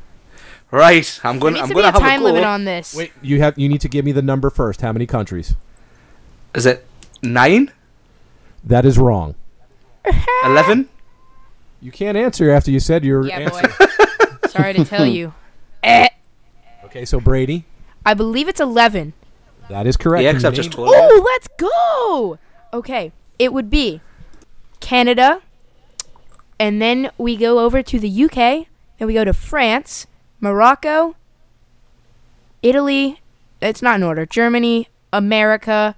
[0.71, 1.19] Right.
[1.25, 1.55] I'm going.
[1.55, 2.25] needs I'm going to a have time a go.
[2.27, 2.95] limit on this.
[2.95, 3.13] wait.
[3.23, 4.83] You have you need to give me the number first.
[4.83, 5.57] How many countries?
[6.59, 6.85] Is it
[7.23, 7.71] nine?
[8.65, 9.37] That is wrong.
[10.45, 10.89] Eleven?
[11.81, 13.69] You can't answer after you said your Yeah, answer.
[13.69, 14.49] boy.
[14.49, 15.33] Sorry to tell you.
[15.85, 16.09] Eh,
[16.85, 17.65] Okay, so Brady,
[18.05, 19.13] I believe it's 11.
[19.69, 20.23] that is correct.
[20.25, 20.95] Yeah, You because I've named- just told you.
[20.99, 22.39] Oh, let's go.
[22.77, 24.01] Okay, it would be
[24.81, 25.43] Canada,
[26.59, 28.67] and then we go over to the UK,
[28.99, 30.07] and we go to France,
[30.41, 31.15] Morocco,
[32.63, 33.21] Italy.
[33.61, 34.25] It's not in order.
[34.27, 35.95] Germany, America.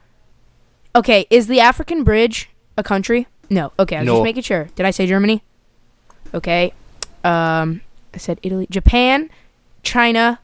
[0.95, 3.27] Okay, is the African Bridge a country?
[3.49, 3.73] No.
[3.79, 4.15] Okay, I was No.
[4.17, 4.69] just making sure.
[4.75, 5.43] Did I say Germany?
[6.35, 6.73] Okay.
[7.25, 7.81] Um,
[8.15, 9.31] I said Italy, Japan,
[9.83, 10.41] China,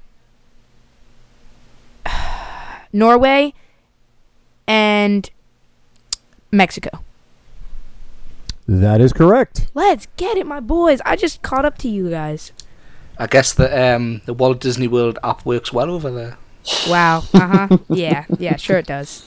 [2.93, 3.55] Norway,
[4.67, 5.29] and
[6.53, 6.91] Mexico.
[8.69, 9.69] That is correct.
[9.75, 11.01] Let's get it, my boys.
[11.05, 12.53] I just caught up to you guys.
[13.19, 16.37] I guess the um the Walt Disney World app works well over there.
[16.89, 17.23] Wow.
[17.33, 17.79] Uh huh.
[17.89, 18.25] yeah.
[18.39, 18.57] Yeah.
[18.57, 19.25] Sure it does.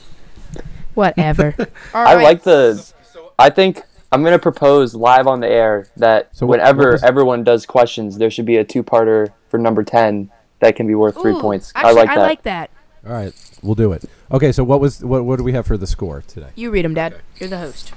[0.94, 1.54] Whatever.
[1.94, 2.22] All I right.
[2.22, 2.92] like the.
[3.38, 3.82] I think
[4.12, 7.64] I'm gonna propose live on the air that So what- whenever what was- everyone does
[7.66, 10.30] questions, there should be a two-parter for number ten
[10.60, 11.72] that can be worth three points.
[11.74, 12.18] Actually, I like that.
[12.18, 12.70] I like that.
[13.06, 13.32] All right,
[13.62, 14.04] we'll do it.
[14.30, 16.50] Okay, so what was what what do we have for the score today?
[16.54, 17.16] You read them, Dad.
[17.38, 17.92] You're the host.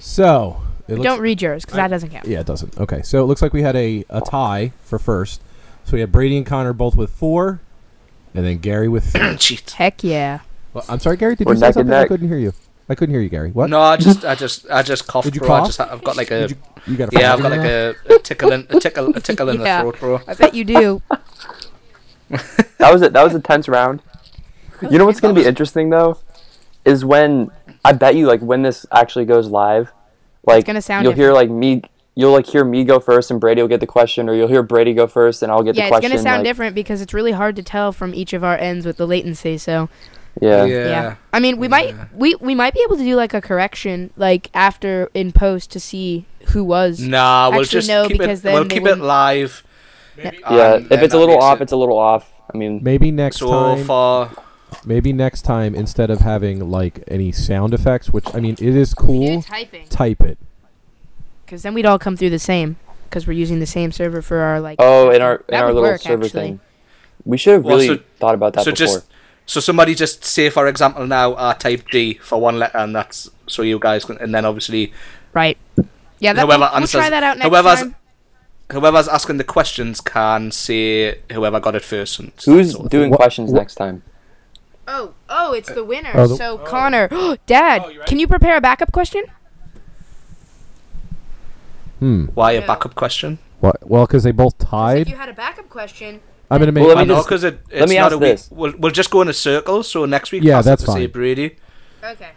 [0.00, 2.26] So it looks, Don't read yours because that doesn't count.
[2.26, 2.76] Yeah, it doesn't.
[2.78, 5.40] Okay, so it looks like we had a, a tie for first.
[5.84, 7.60] So we had Brady and Connor both with four,
[8.34, 9.12] and then Gary with.
[9.12, 9.36] Three.
[9.38, 9.70] Cheat.
[9.70, 10.40] Heck yeah.
[10.72, 11.36] Well, I'm sorry, Gary.
[11.36, 11.92] Did We're you say neck something?
[11.92, 12.52] I couldn't hear you.
[12.88, 13.50] I couldn't hear you, Gary.
[13.52, 13.70] What?
[13.70, 15.48] No, I just I just I just coughed, Did you bro.
[15.48, 15.62] cough?
[15.62, 16.56] I just I've got like a you,
[16.88, 19.48] you got a yeah, I've got like a, a tickle in a tickle a tickle
[19.48, 19.84] in Yeah.
[19.84, 20.20] the throat, bro.
[20.26, 21.02] I bet you do.
[22.78, 23.12] That was it.
[23.12, 24.00] That was a tense round.
[24.90, 26.18] You know what's gonna be interesting though,
[26.84, 27.50] is when
[27.84, 29.92] I bet you like when this actually goes live,
[30.46, 31.82] like gonna sound you'll hear like me,
[32.14, 34.62] you'll like hear me go first and Brady will get the question, or you'll hear
[34.62, 36.10] Brady go first and I'll get yeah, the question.
[36.10, 38.42] Yeah, it's gonna sound like, different because it's really hard to tell from each of
[38.42, 39.58] our ends with the latency.
[39.58, 39.90] So
[40.40, 40.64] Yeah.
[40.64, 44.10] yeah, I mean, we might we we might be able to do like a correction
[44.16, 47.00] like after in post to see who was.
[47.00, 48.42] Nah, we'll Actually, just no, keep because it.
[48.44, 49.64] then We'll keep it wouldn't- live.
[50.24, 52.32] Um, yeah, and if it's a little off, it- it's a little off.
[52.52, 53.84] I mean, Maybe next so time.
[53.84, 54.30] far.
[54.84, 58.94] Maybe next time instead of having like any sound effects, which I mean it is
[58.94, 59.42] cool.
[59.42, 60.38] typing Type it.
[61.44, 62.76] because then we'd all come through the same
[63.08, 64.76] because we're using the same server for our like.
[64.78, 66.40] oh, in our in That our little work, server actually.
[66.42, 66.60] thing,
[67.24, 68.86] we should have Well, really so- thought about that So before.
[68.86, 69.06] just
[69.50, 73.28] so somebody just say for example now I type D for one letter and that's
[73.46, 74.92] so you guys can and then obviously
[75.32, 75.56] Right.
[76.18, 77.96] Yeah, that, Whoever we'll, we'll answers- try that out next whoever's- time.
[78.72, 82.18] whoever's asking the questions can say whoever got it first.
[82.20, 84.02] And Who's sort of doing What- questions what- next time?
[84.88, 86.10] Oh, oh, it's the winner.
[86.14, 87.08] Oh, the- so Connor,
[87.46, 89.24] Dad, can you prepare a backup question?
[92.00, 92.26] Hmm.
[92.34, 93.38] Why a backup question?
[93.60, 93.76] What?
[93.88, 95.02] Well, because they both tied.
[95.02, 96.20] If you had a backup question,
[96.50, 96.80] I'm gonna make.
[96.82, 98.28] Well, let I me know just- because it, it's let me not ask a week.
[98.32, 98.48] this.
[98.50, 99.82] We'll, we'll just go in a circle.
[99.82, 101.10] So next week, Yeah, pass it that's to say fine.
[101.10, 101.56] Brady.
[102.02, 102.30] okay.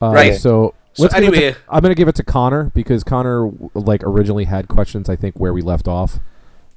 [0.00, 0.34] uh, right.
[0.34, 3.50] So So Let's give it to- anyway, I'm gonna give it to Connor because Connor
[3.74, 5.08] like originally had questions.
[5.08, 6.18] I think where we left off.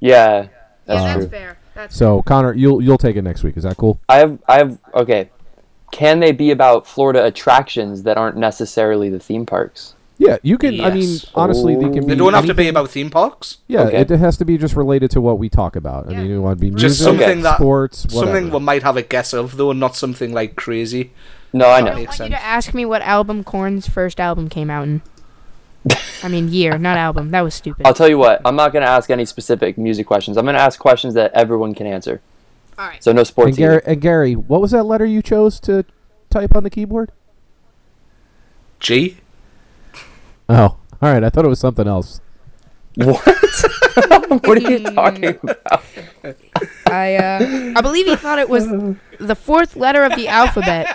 [0.00, 0.48] Yeah,
[0.86, 1.22] that's yeah, true.
[1.22, 1.58] that's fair.
[1.74, 3.56] That's So Connor, you'll you'll take it next week.
[3.58, 4.00] Is that cool?
[4.08, 5.28] I have I have okay.
[5.92, 9.94] Can they be about Florida attractions that aren't necessarily the theme parks?
[10.18, 10.80] Yeah, you can.
[10.80, 11.26] I mean, Yes.
[11.34, 11.92] honestly, they can.
[11.92, 13.58] Be they don't have to be anything- about theme parks.
[13.68, 13.98] Yeah, Okay.
[13.98, 16.08] it has to be just related to what we talk about.
[16.08, 16.22] I Yeah.
[16.22, 18.32] mean, it want to be Just music, something that sports, whatever.
[18.32, 21.10] something we might have a guess of, though, not something like crazy.
[21.52, 21.86] No, I I know.
[21.88, 22.42] don't Makes want you sense.
[22.42, 25.02] to ask me what album Korn's first album came out in.
[26.22, 27.30] I mean, year, not album.
[27.30, 27.86] That was stupid.
[27.86, 28.40] I'll tell you what.
[28.44, 30.36] I'm not gonna ask any specific music questions.
[30.38, 32.20] I'm gonna ask questions that everyone can answer.
[32.78, 33.02] All right.
[33.04, 33.48] So no sports.
[33.50, 35.84] and Gary, and Gary, what was that letter you chose to
[36.30, 37.12] type on the keyboard?
[38.80, 39.18] G.
[40.48, 41.24] Oh, all right.
[41.24, 42.20] I thought it was something else.
[42.96, 43.20] What?
[44.44, 45.84] what are you talking about?
[46.86, 48.66] I uh, I believe he thought it was
[49.18, 50.86] the fourth letter of the alphabet.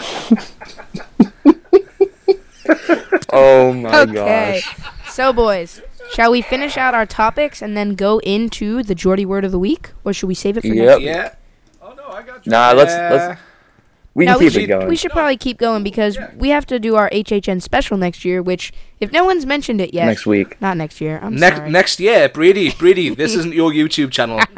[3.32, 4.12] Oh my Okay.
[4.12, 4.74] gosh.
[5.08, 5.80] So, boys,
[6.12, 9.58] shall we finish out our topics and then go into the Geordie word of the
[9.58, 11.00] week, or should we save it for Yep.
[11.00, 11.02] next?
[11.02, 11.34] Yeah.
[12.46, 13.40] Nah, let's let's.
[14.12, 14.88] We No, can we keep should it going.
[14.88, 18.42] we should probably keep going because we have to do our HHN special next year.
[18.42, 20.60] Which, if no one's mentioned it yet, next week.
[20.60, 21.20] not next year.
[21.22, 21.70] I'm Next sorry.
[21.70, 24.40] next year, Brady, Brady, this isn't your YouTube channel.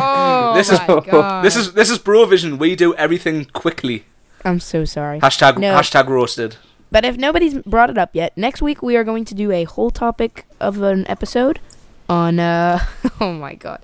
[0.00, 1.44] oh This is- god!
[1.44, 2.58] This is this is Brovision.
[2.58, 4.04] We do everything quickly.
[4.44, 5.20] I'm so sorry.
[5.20, 5.74] Hashtag No.
[5.74, 6.56] hashtag roasted.
[6.90, 9.64] But if nobody's brought it up yet, next week we are going to do a
[9.64, 11.60] whole topic of an episode
[12.08, 12.80] on uh
[13.20, 13.80] oh my god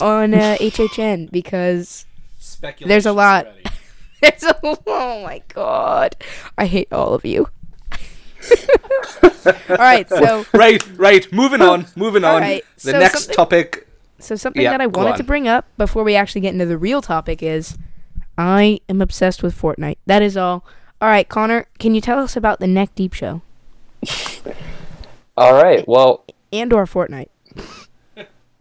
[0.00, 2.06] on uh, HHN because
[2.80, 3.46] there's a lot.
[4.22, 6.16] There's a oh my god,
[6.56, 7.48] I hate all of you.
[9.22, 11.30] all right, so Right, right.
[11.32, 11.86] Moving on.
[11.96, 12.36] Moving on.
[12.36, 13.86] Alright, the so next topic.
[14.18, 16.78] so something Yeah, that I wanted to bring up before we actually get into the
[16.78, 17.76] real topic is
[18.38, 19.98] I am obsessed with Fortnite.
[20.06, 20.64] That is all.
[21.00, 23.42] All right, Connor, can you tell us about the Neck Deep show
[25.36, 25.86] All right.
[25.86, 27.28] Well, and or Fortnite?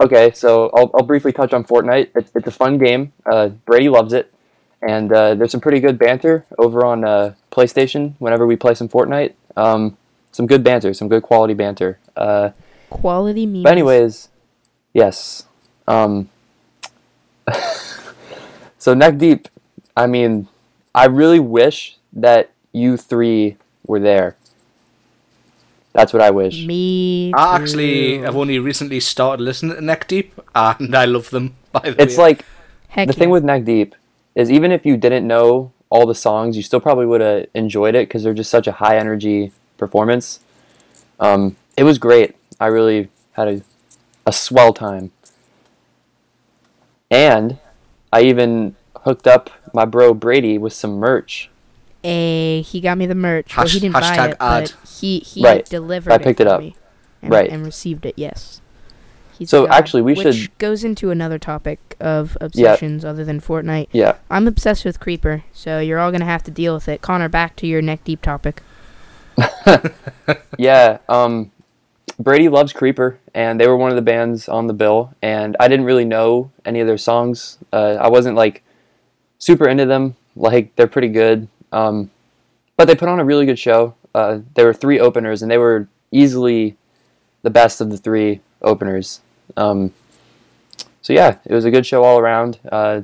[0.01, 2.09] Okay, so I'll, I'll briefly touch on Fortnite.
[2.15, 3.13] It's, it's a fun game.
[3.25, 4.33] Uh, Brady loves it,
[4.81, 8.89] and uh, there's some pretty good banter over on uh, PlayStation whenever we play some
[8.89, 9.33] Fortnite.
[9.55, 9.97] Um,
[10.33, 11.97] some good banter, some good quality banter.
[12.15, 12.49] Uh,
[12.89, 13.63] Quality memes.
[13.63, 14.29] but anyways,
[14.93, 15.45] yes.
[15.87, 16.29] Um,
[18.77, 19.47] so neck deep.
[19.95, 20.49] I mean,
[20.93, 23.55] I really wish that you three
[23.87, 24.35] were there.
[25.95, 26.65] That's what I wish.
[26.67, 27.33] Me.
[27.33, 31.55] I actually have only recently started listening to Neck Deep, and I love them.
[31.71, 32.23] By the It's way.
[32.23, 32.45] like
[32.89, 33.95] Heck the thing with Neck Deep
[34.35, 37.95] is even if you didn't know all the songs, you still probably would have enjoyed
[37.95, 40.41] it because they're just such a high energy performance.
[41.19, 42.35] Um, it was great.
[42.59, 43.61] I really had a,
[44.25, 45.11] a swell time.
[47.09, 47.59] And
[48.11, 51.49] I even hooked up my bro Brady with some merch.
[52.05, 53.57] A he got me the merch.
[53.57, 54.37] well, he didn't buy it, ad.
[54.39, 55.65] but he he Right.
[55.65, 56.59] delivered I picked it, it up.
[56.61, 56.75] me
[57.21, 57.49] and, Right.
[57.49, 58.13] and received it.
[58.17, 58.61] Yes.
[59.37, 63.41] He's So god, actually, we which should- goes into another topic of obsessions other than
[63.41, 63.87] Fortnite.
[63.91, 64.13] Yeah.
[64.31, 67.01] I'm obsessed with Creeper, so you're all gonna have to deal with it.
[67.01, 68.61] Connor, back to your neck deep topic.
[70.57, 71.51] Yeah, um,
[72.17, 75.13] Brady loves Creeper, and they were one of the bands on the bill.
[75.21, 77.57] And I didn't really know any of their songs.
[77.73, 78.63] Uh, I wasn't like
[79.37, 80.15] super into them.
[80.37, 82.09] Like they're pretty good, um,
[82.77, 83.93] but they put on a really good show.
[84.13, 86.75] Uh, there were three openers, and they were easily
[87.43, 89.19] the best of the three openers.
[89.57, 89.91] Um,
[91.01, 92.57] so yeah, it was a good show all around.
[92.71, 93.01] Uh,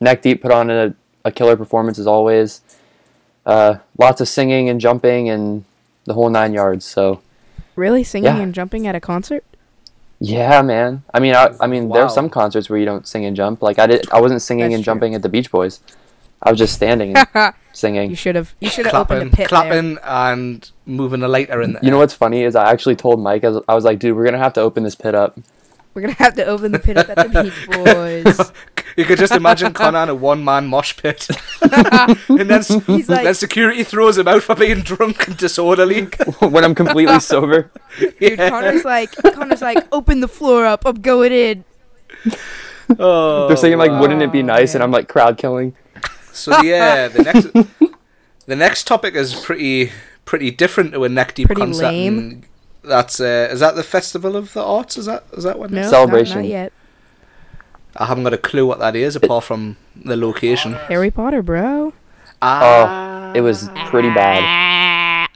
[0.00, 0.94] Neck Deep put on a,
[1.24, 2.60] a killer performance as always.
[3.46, 5.64] Uh, lots of singing and jumping and
[6.04, 6.84] the whole nine yards.
[6.84, 7.22] So
[7.76, 8.42] Really singing Yeah.
[8.42, 9.44] and jumping at a concert?
[10.20, 11.02] yeah, man.
[11.14, 13.62] I mean, I, I mean, there are some concerts where you don't sing and jump.
[13.62, 14.92] Like I did, I wasn't singing That's and true.
[14.92, 15.80] jumping at the Beach Boys.
[16.42, 17.28] I was just standing and
[17.74, 18.54] you should have.
[18.60, 19.48] You should have opened clapping, a pit there.
[19.48, 21.84] clapping, and moving a lighter in there.
[21.84, 24.16] You know what's funny is I actually told Mike I was, I was like, dude,
[24.16, 25.38] we're gonna have to open this pit up.
[25.94, 28.52] We're gonna have to open the pit up at the Beach Boys.
[28.94, 31.26] You could just imagine Connor in a one-man mosh pit,
[31.62, 36.02] and then, like- then security throws him out for being drunk and disorderly.
[36.40, 37.70] when I'm completely sober.
[38.20, 40.84] Dude, Connor's like, Connor's like, open the floor up.
[40.84, 41.64] I'm going in.
[42.98, 44.74] Oh, They're saying like, wouldn't it be wow, nice?
[44.74, 44.82] And.
[44.82, 45.74] I'm like crowd killing.
[46.32, 47.52] So yeah, the next
[48.46, 49.92] the next topic is pretty
[50.24, 51.84] pretty different to a neck deep Pretty concert.
[51.88, 52.42] lame.
[52.84, 54.96] That's uh, is that the Festival of the Arts?
[54.96, 55.70] Is that is that what?
[55.70, 55.86] it No, is?
[55.86, 56.38] not- Celebration.
[56.42, 56.72] Not, yet.
[57.96, 60.72] I haven't got a clue what that is apart from the location.
[60.88, 61.92] Harry Potter, bro.
[62.40, 65.28] Ah, It was pretty bad.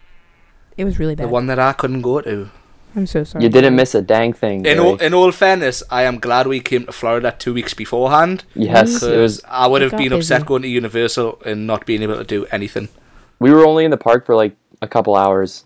[0.78, 1.24] It was really bad.
[1.24, 2.50] the one that I couldn't go to.
[2.96, 3.44] I'm so sorry.
[3.44, 4.64] You didn't miss a dang thing.
[4.64, 8.44] In all, in all fairness, I am glad we came to Florida two weeks beforehand
[8.54, 9.42] yes, it because was.
[9.46, 10.14] I would have been busy.
[10.16, 12.88] upset going to Universal and not being able to do anything.
[13.38, 15.64] we were only in the park for like a couple hours,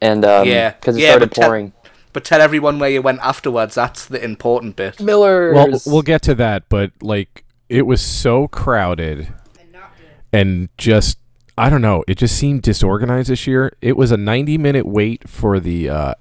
[0.00, 0.70] and um, Yeah.
[0.70, 1.72] because it Yeah, started but tell- pouring.
[2.12, 3.76] But tell everyone where you went afterwards.
[3.76, 4.98] That's the important bit.
[5.00, 5.52] Miller.
[5.54, 9.28] Well, we'll get to that, but like it was so crowded
[10.32, 11.18] and just
[11.58, 13.72] I don't know, it just seemed disorganized this year.
[13.82, 16.14] It was a 90 minute wait for the uh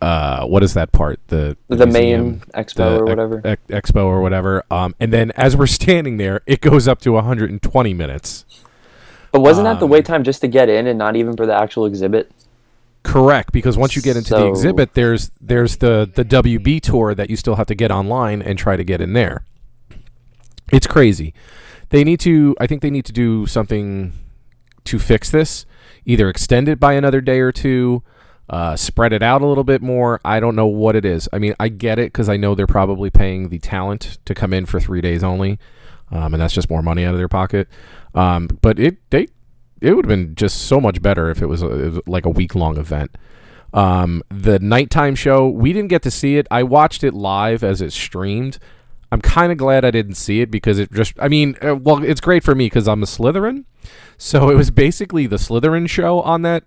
[0.00, 1.18] uh what is that part?
[1.28, 3.42] The the museum, main expo the or whatever.
[3.44, 4.62] ex- expo or whatever.
[4.70, 8.44] Um and then as we're standing there, it goes up to 120 minutes.
[9.32, 11.46] but wasn't that the um, wait time just to get in and not even for
[11.46, 12.30] the actual exhibit?
[13.02, 17.30] Correct, because once you get into the exhibit, there's there's the the WB tour that
[17.30, 19.44] you still have to get online and try to get in there.
[20.72, 21.32] It's crazy.
[21.90, 22.54] They need to.
[22.60, 24.12] I think they need to do something
[24.84, 25.64] to fix this.
[26.04, 28.02] Either extend it by another day or two,
[28.48, 30.20] uh, spread it out a little bit more.
[30.24, 31.28] I don't know what it is.
[31.32, 34.52] I mean, I get it because I know they're probably paying the talent to come
[34.52, 35.58] in for three days only,
[36.10, 37.68] um, and that's just more money out of their pocket.
[38.14, 39.28] Um, but it they
[39.80, 42.26] it would have been just so much better if it was, a, it was like
[42.26, 43.16] a week long event.
[43.72, 46.46] Um, the nighttime show, we didn't get to see it.
[46.50, 48.58] I watched it live as it streamed.
[49.10, 52.02] I'm kind of glad I didn't see it because it just, I mean, uh, well,
[52.04, 53.64] it's great for me because I'm a Slytherin.
[54.18, 56.64] So it was basically the Slytherin show on that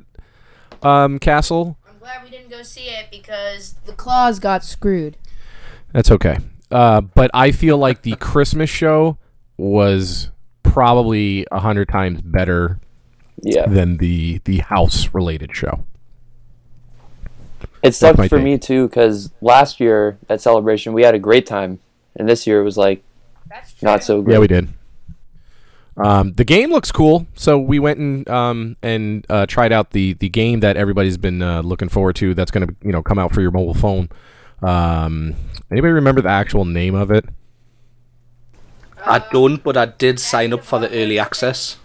[0.84, 1.78] um, castle.
[1.88, 5.18] I'm glad we didn't go see it because the claws got screwed.
[5.94, 6.38] That's okay.
[6.72, 9.18] Uh, but I feel like the Christmas show
[9.58, 10.30] was
[10.64, 12.80] probably a hundred times better
[13.42, 15.84] Yeah, than the the house related show.
[17.84, 18.44] it sucked for take.
[18.44, 21.80] me too because last year at celebration we had a great time,
[22.16, 23.04] and this year it was like
[23.50, 24.36] That's not so great.
[24.36, 24.70] Yeah, we did.
[25.98, 30.14] Um, the game looks cool, so we went and um, and uh, tried out the
[30.14, 32.34] the game that everybody's been uh, looking forward to.
[32.34, 34.10] That's going to you know come out for your mobile phone.
[34.62, 35.36] Um,
[35.70, 37.26] anybody remember the actual name of it?
[39.06, 41.78] I don't, but I did sign up for the early access.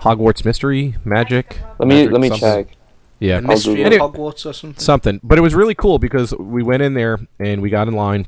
[0.00, 1.58] Hogwarts Mystery Magic.
[1.78, 2.64] Let me Magic let me something?
[2.66, 2.76] check.
[3.20, 4.80] Yeah, The Mystery of Anyway, Hogwarts or something.
[4.82, 5.20] something.
[5.22, 8.26] But it was really cool because we went in there and we got in line.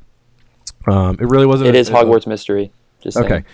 [0.86, 1.70] Um, it really wasn't.
[1.70, 2.70] It is a- Hogwarts Mystery.
[3.02, 3.44] Just saying.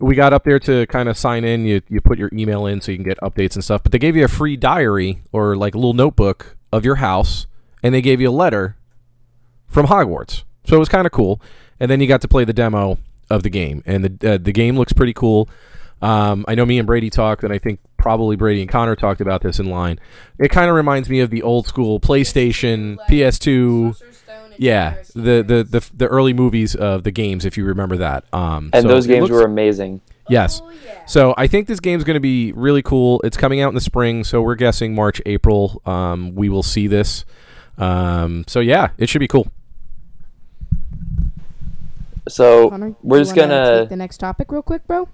[0.00, 1.64] We got up there to kind of sign in.
[1.64, 3.82] You you put your email in so you can get updates and stuff.
[3.82, 7.46] But they gave you a free diary or like a little notebook of your house,
[7.82, 8.76] and they gave you a letter
[9.68, 10.44] from Hogwarts.
[10.64, 11.40] So it was kind of cool.
[11.80, 12.98] And then you got to play the demo
[13.30, 15.48] of the game, and the uh, the game looks pretty cool.
[16.02, 19.22] Um, I know me and Brady talked, and I think probably Brady and Connor talked
[19.22, 19.98] about this in line.
[20.38, 23.96] It kind of reminds me of the old school PlayStation, PS2.
[24.58, 28.24] Yeah, the, the the the early movies of the games, if you remember that.
[28.32, 30.00] Um, And so those games looks- were amazing.
[30.28, 30.62] Yes.
[31.06, 33.20] So I think this game's going to be really cool.
[33.24, 35.82] It's coming out in the spring, so we're guessing March, April.
[35.84, 37.26] Um, we will see this.
[37.76, 39.48] Um, so yeah, it should be cool.
[42.28, 45.08] So Connor, we're just gonna the next topic real quick, bro.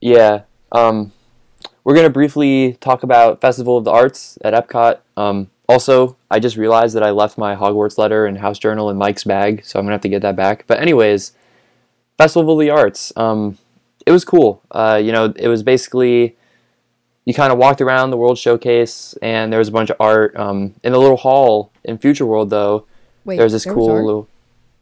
[0.00, 0.42] Yeah.
[0.72, 1.12] Um,
[1.84, 4.98] we're going to briefly talk about Festival of the Arts at Epcot.
[5.16, 8.96] Um, also, I just realized that I left my Hogwarts letter and house journal in
[8.96, 10.64] Mike's bag, so I'm going to have to get that back.
[10.66, 11.32] But, anyways,
[12.18, 13.12] Festival of the Arts.
[13.16, 13.56] Um,
[14.06, 14.62] it was cool.
[14.70, 16.36] Uh, you know, it was basically
[17.24, 20.34] you kind of walked around the World Showcase, and there was a bunch of art.
[20.36, 22.86] Um, in the little hall in Future World, though,
[23.24, 24.04] Wait, there was this there cool art?
[24.04, 24.28] little.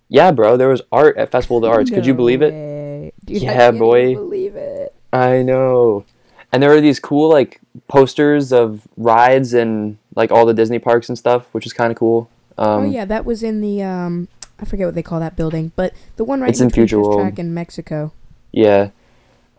[0.09, 1.91] Yeah, bro, there was art at Festival of the Arts.
[1.91, 3.14] Could you No believe it?
[3.24, 4.14] Dude, Yeah, can't boy.
[4.14, 4.95] Believe it.
[5.12, 6.05] I know.
[6.51, 11.09] And there were these cool like posters of rides and like all the Disney parks
[11.09, 12.29] and stuff, which is kind of cool.
[12.59, 14.29] Um, oh yeah, that was in the um.
[14.61, 17.21] I forget what they call that building, but the one right It's in Future World.
[17.21, 18.12] Track in Mexico.
[18.53, 18.91] yeah.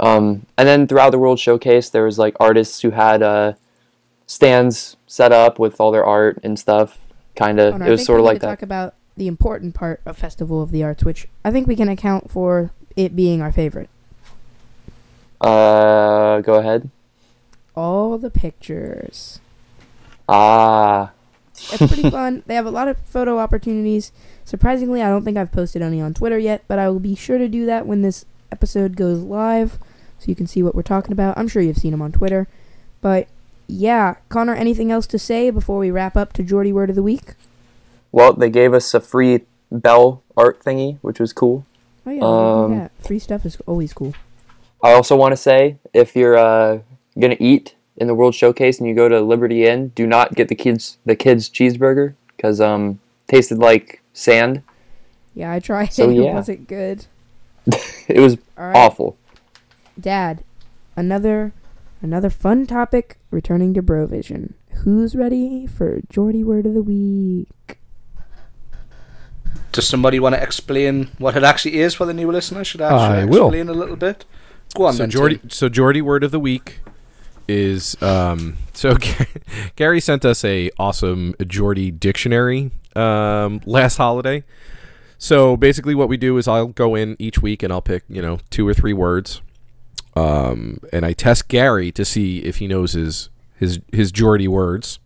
[0.01, 3.53] Um, and then throughout the World Showcase, there was like artists who had uh,
[4.27, 6.97] stands set up with all their art and stuff.
[7.35, 8.47] Kind of, Connor, it was sort of like that.
[8.47, 11.89] Talk about the important part of Festival of the Arts, which I think we can
[11.89, 13.89] account for it being our favorite.
[15.41, 16.89] Uh, go ahead.
[17.75, 19.39] All the pictures.
[20.29, 21.11] Ah,
[21.55, 22.43] It's pretty fun.
[22.47, 24.11] They have a lot of photo opportunities.
[24.45, 27.37] Surprisingly, I don't think I've posted any on Twitter yet, but I will be sure
[27.37, 29.77] to do that when this episode goes live
[30.17, 31.37] so you can see what we're talking about.
[31.37, 32.47] I'm sure you've seen them on Twitter.
[33.01, 33.27] But
[33.67, 37.03] yeah, Connor, anything else to say before we wrap up to Geordie Word of the
[37.03, 37.33] Week?
[38.11, 41.63] well, they gave us a free bell art thingy, which was cool.
[42.07, 42.91] Oh yeah, Um, that.
[43.05, 44.15] free stuff is always cool.
[44.83, 46.79] I also want to say if you're uh,
[47.19, 50.47] gonna eat in the World Showcase and you go to Liberty Inn, do not get
[50.47, 54.61] the kids the kids cheeseburger because um tasted like sand.
[55.35, 56.15] Yeah, I tried So, it.
[56.15, 56.31] yeah.
[56.31, 57.05] It wasn't good.
[58.07, 59.17] It was All right, awful.
[59.99, 60.43] Dad.
[60.95, 61.53] Another
[62.01, 64.53] another fun topic returning to Brovision.
[64.83, 67.77] Who's ready for Geordie Word of the Week?
[69.71, 72.63] Does somebody want to explain what it actually is for the new listener?
[72.63, 73.47] Should I, I I will.
[73.47, 74.25] explain a little bit?
[74.75, 75.49] Go on so then, Geordie, Tim.
[75.51, 76.79] so Geordie word of the week
[77.49, 78.95] is um, so
[79.75, 84.43] Gary sent us a awesome Geordie dictionary um, last holiday.
[85.17, 88.21] So basically, what we do is I'll go in each week and I'll pick you
[88.21, 89.41] know two or three words,
[90.15, 94.99] um, and I test Gary to see if he knows his his his Geordie words.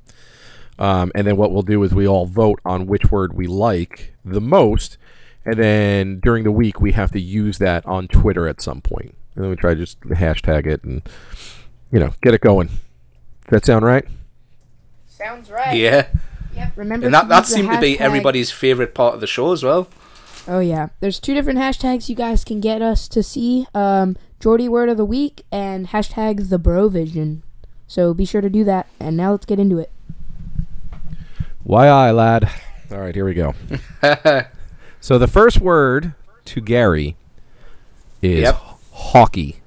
[0.77, 4.15] Um, and then what we'll do is we all vote on which word we like
[4.25, 4.97] the most,
[5.45, 9.15] and then during the week we have to use that on Twitter at some point.
[9.35, 11.01] And then we try to just hashtag it and
[11.93, 12.67] you know get it going.
[12.67, 12.79] Does
[13.51, 14.05] that sound right?
[15.07, 15.77] Sounds right.
[15.77, 16.07] Yeah,
[16.55, 16.73] Yep.
[16.75, 17.05] Remember.
[17.05, 19.87] and that that use seemed to be everybody's favorite part of the show as well.
[20.47, 23.65] Oh yeah, there's two different hashtags you guys can get us to see.
[23.73, 27.43] Um, Geordie word of the week and hashtag the Brovision.
[27.87, 28.87] So be sure to do that.
[28.99, 29.89] And now let's get into it.
[31.63, 32.49] Why aye lad.
[32.91, 33.55] All right, here we go.
[34.99, 36.13] so the first word
[36.45, 37.15] to Gary
[38.21, 38.61] is Yep.
[38.91, 39.61] hockey.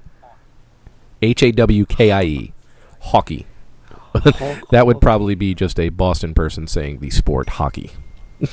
[1.21, 2.53] H A W K I E.
[3.01, 3.45] Hockey.
[4.71, 7.91] that would probably be just a Boston person saying the sport hockey.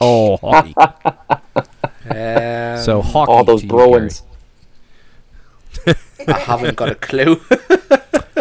[0.00, 0.74] oh, hockey.
[0.76, 3.32] Um, So hockey.
[3.32, 3.68] All those to.
[3.68, 4.22] Bruins.
[5.86, 7.40] I haven't got a clue.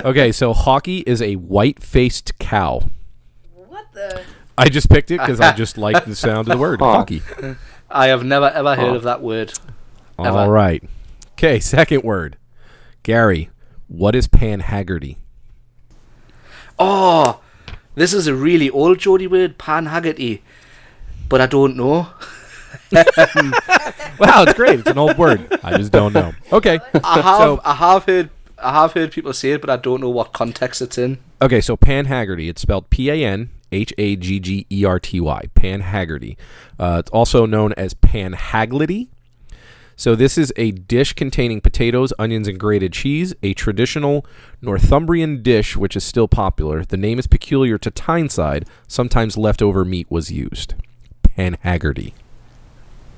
[0.03, 2.89] Okay, so hockey is a white-faced cow.
[3.53, 4.23] What the?
[4.57, 6.91] I just picked it because I just like the sound of the word Huh.
[6.93, 7.21] hockey.
[7.87, 8.95] I have never ever heard Oh.
[8.95, 9.53] of that word.
[10.17, 10.51] All Ever.
[10.51, 10.83] right.
[11.33, 12.37] Okay, second word.
[13.03, 13.49] Gary,
[13.87, 15.17] what is Pan Haggerty?
[16.77, 17.41] Oh,
[17.95, 20.41] this is a really old Geordie word, Pan Haggerty,
[21.29, 22.07] but I don't know.
[24.19, 24.79] Wow, it's great.
[24.81, 25.47] It's an old word.
[25.63, 26.33] I just don't know.
[26.53, 26.79] Okay.
[27.03, 28.29] I have So- I have heard
[28.59, 31.17] I have heard people say it, but I don't know what context it's in.
[31.41, 32.47] Okay, so Pan Haggerty.
[32.47, 35.45] It's spelled P A N H A G G E R T Y.
[35.55, 36.37] Pan Haggerty.
[36.79, 39.07] Uh, it's also known as Pan Haglity.
[40.01, 43.35] So this is a dish containing potatoes, onions, and grated cheese.
[43.43, 44.25] A traditional
[44.59, 46.83] Northumbrian dish, which is still popular.
[46.83, 48.67] The name is peculiar to Tyneside.
[48.87, 50.73] Sometimes leftover meat was used.
[51.21, 52.15] Pan Haggerty.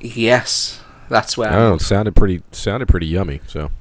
[0.02, 1.54] Yes, that's where.
[1.54, 2.44] Oh, it sounded pretty.
[2.52, 3.40] Sounded pretty yummy.
[3.48, 3.72] So.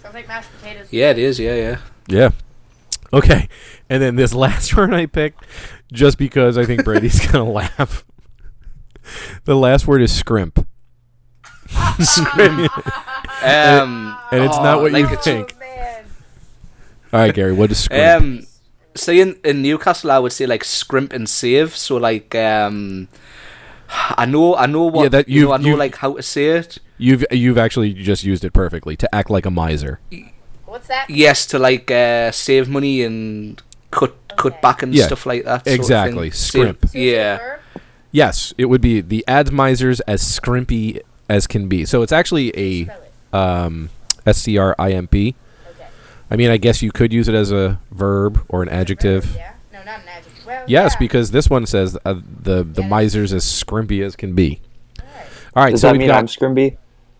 [0.00, 0.86] Sounds like mashed potatoes.
[0.92, 1.40] Yeah, it is.
[1.40, 1.78] Yeah, yeah.
[2.06, 2.30] Yeah.
[3.12, 3.48] Okay.
[3.90, 5.44] And then this last word I picked,
[5.92, 8.04] just because I think Brady's going to laugh.
[9.46, 10.64] The last word is scrimp.
[12.00, 12.70] scrimp.
[13.42, 15.54] Um, And it's oh, not what you like it's- think.
[17.12, 18.22] All right, Gary, what is scrimp?
[18.22, 18.46] Um,
[18.94, 21.76] see in, in Newcastle, I would say like scrimp and save.
[21.76, 23.08] So like, um,
[23.88, 25.02] I know, I know what.
[25.04, 26.78] Yeah, that you know, you've- I know you've- like how to say it.
[26.98, 30.00] you've you've actually just used it perfectly to act like a miser.
[30.64, 31.08] What's that?
[31.08, 33.62] Yes, to like uh, save money and
[33.92, 35.64] cut cut back and Yeah, stuff like that.
[35.64, 36.36] sort of exactly, thing.
[36.36, 36.88] scrimp.
[36.88, 37.56] Save- yeah.
[38.10, 41.84] Yes, it would be the ad misers as scrimpy as can be.
[41.84, 42.88] So it's actually a
[43.36, 43.90] um,
[44.24, 45.34] S C R I M P.
[46.30, 49.32] I mean, I guess you could use it as a verb or an adjective.
[49.36, 49.52] Yeah.
[49.72, 50.44] No, not an adjective.
[50.46, 50.98] Well, Yes, yeah.
[50.98, 52.88] because this one says uh, the the Yeah.
[52.88, 54.60] misers as scrimpy as can be.
[55.54, 56.76] All right, Does so that we've mean got I'm scrimpy?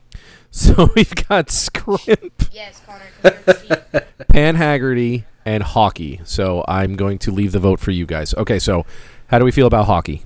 [0.51, 3.01] so we've got scrimp, Yes, Connor.
[3.45, 4.29] 'cause you're the sheep.
[4.29, 6.21] Pan Haggerty, and hockey.
[6.25, 8.35] So I'm going to leave the vote for you guys.
[8.35, 8.85] Okay, so
[9.29, 10.23] how do we feel about hockey?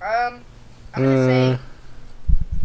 [0.00, 0.40] Um,
[0.94, 1.58] I'm gonna say.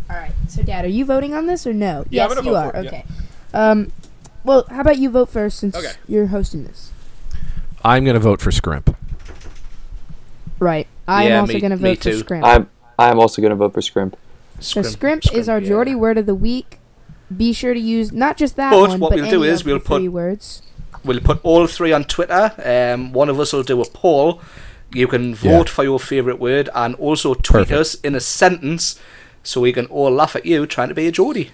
[0.10, 0.32] All right.
[0.48, 2.06] So, Dad, are you voting on this or no?
[2.10, 2.72] Yeah, I'm yes, gonna you vote are.
[2.72, 2.90] for it, yeah.
[2.90, 3.06] okay.
[3.54, 3.92] Um,
[4.44, 5.92] well, how about you vote first since Okay.
[6.08, 6.92] you're hosting this?
[7.84, 8.96] I'm going to vote for scrimp.
[10.60, 10.88] Right.
[11.08, 12.18] I'm Yeah, also me- gonna me vote for too.
[12.20, 12.46] scrimp.
[12.46, 14.18] I'm I'm also gonna vote for Scrimp.
[14.60, 15.68] so scrimp, is our yeah.
[15.70, 16.80] Geordie word of the week.
[17.36, 19.62] Be sure to use not just that But one, what but we'll do any is
[19.62, 20.62] of we'll the three words.
[21.06, 22.52] We'll put all three on Twitter.
[22.64, 24.42] Um, one of us will do a poll.
[24.94, 25.36] You can Yeah.
[25.60, 27.72] vote for your favourite word and also tweet Perfect.
[27.80, 29.00] us in a sentence
[29.44, 31.52] so we can all laugh at you trying to be a Geordie.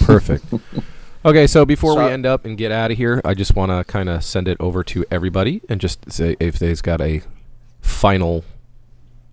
[0.00, 0.44] Perfect.
[1.24, 3.70] okay, so before So- we end up and get out of here, I just want
[3.70, 7.22] to kind of send it over to everybody and just say if they've got a
[7.80, 8.44] final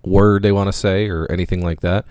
[0.04, 2.06] word they want to say or anything like that.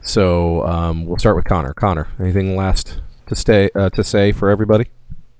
[0.00, 1.72] So um, we'll start with Connor.
[1.74, 4.86] Connor, anything last to stay uh, to say for everybody?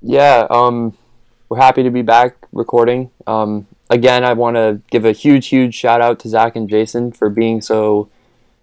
[0.03, 0.97] Yeah, um,
[1.48, 3.11] we're happy to be back recording.
[3.27, 7.12] Um, again, I want to give a huge, huge shout out to Zach and Jason
[7.12, 8.09] for being so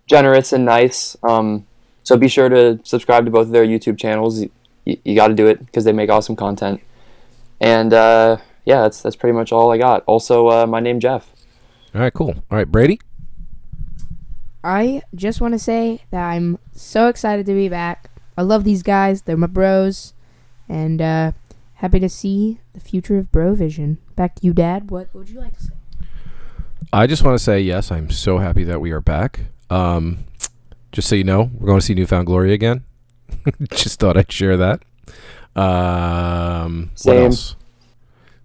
[0.07, 1.15] generous and nice.
[1.23, 1.65] Um,
[2.03, 4.41] so be sure to subscribe to both of their YouTube channels.
[4.41, 4.49] You,
[4.85, 6.81] you got to do it because they make awesome content.
[7.61, 10.03] And uh, yeah, that's that's pretty much all I got.
[10.05, 11.31] Also, uh, my name Jeff.
[11.95, 12.35] All right, cool.
[12.51, 12.99] All right, Brady.
[14.63, 18.09] I just want to say that I'm so excited to be back.
[18.37, 19.23] I love these guys.
[19.23, 20.13] They're my bros.
[20.69, 21.33] And uh,
[21.75, 23.97] happy to see the future of Brovision.
[24.15, 24.89] Back to you, Dad.
[24.89, 25.73] What would you like to say?
[26.91, 27.91] I just want to say yes.
[27.91, 29.41] I'm so happy that we are back.
[29.73, 30.19] Um,
[30.91, 32.83] just so you know, we're going to see New Found Glory again.
[33.71, 34.81] just thought I'd share that.
[35.55, 37.55] Um, what else?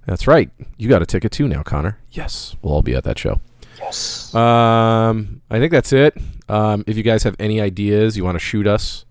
[0.07, 0.51] That's right.
[0.79, 1.99] You got a ticket too now, Connor.
[2.11, 3.41] Yes, we'll all be at that show.
[3.79, 4.35] Yes.
[4.35, 6.17] Um, I think that's it.
[6.49, 9.05] Um, if you guys have any ideas, you want to shoot us,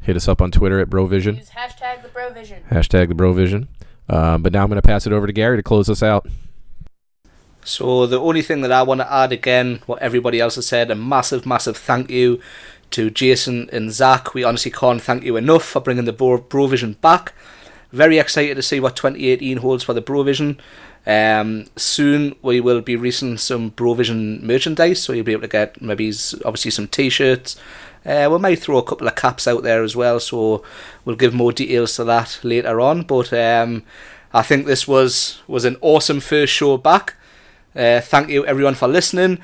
[0.00, 1.38] hit us up on Twitter at Brovision.
[1.38, 2.68] Use hashtag the Brovision.
[2.68, 3.68] Hashtag the Brovision.
[4.08, 6.28] Um, but now I'm going to pass it over to Gary to close us out.
[7.64, 10.90] So the only thing that I want to add again, what everybody else has said,
[10.90, 12.40] a massive, massive thank you
[12.90, 14.34] to Jason and Zach.
[14.34, 17.32] We honestly can't thank you enough for bringing the Bro- Brovision back.
[17.92, 20.58] Very excited to see what 2018 holds for the Brovision.
[21.06, 25.80] Um, soon we will be releasing some Brovision merchandise, so you'll be able to get
[25.80, 26.12] maybe
[26.44, 27.56] obviously some T-shirts.
[28.04, 30.64] Uh, we might throw a couple of caps out there as well, so
[31.04, 33.02] we'll give more details to that later on.
[33.02, 33.84] But um,
[34.32, 37.14] I think this was was an awesome first show back.
[37.74, 39.38] Uh, thank you everyone for listening.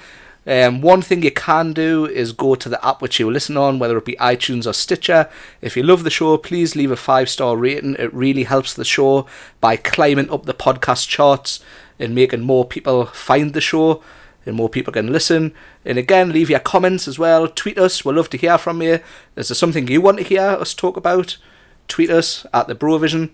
[0.47, 3.79] Um, one thing you can do is go to the app which you listen on,
[3.79, 5.29] whether it be iTunes or Stitcher.
[5.61, 7.97] If you love the show, please leave a five star rating.
[7.99, 9.27] It really helps the show
[9.61, 11.61] by climbing up the podcast charts
[11.99, 14.03] and making more people find the show
[14.47, 15.53] and more people can listen.
[15.85, 17.49] And again, leave your comments as well.
[17.49, 18.05] Tweet us.
[18.05, 19.01] We'd love to hear from you.
[19.37, 21.37] Is there something you want to hear us talk about?
[21.89, 23.33] Tweet us at the Brovision.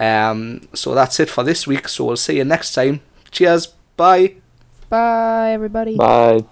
[0.00, 1.88] Um, so that's it for this week.
[1.88, 3.00] So we'll see you next time.
[3.30, 3.77] Cheers.
[3.98, 4.36] Bye.
[4.88, 5.96] Bye, everybody.
[5.96, 6.44] Bye.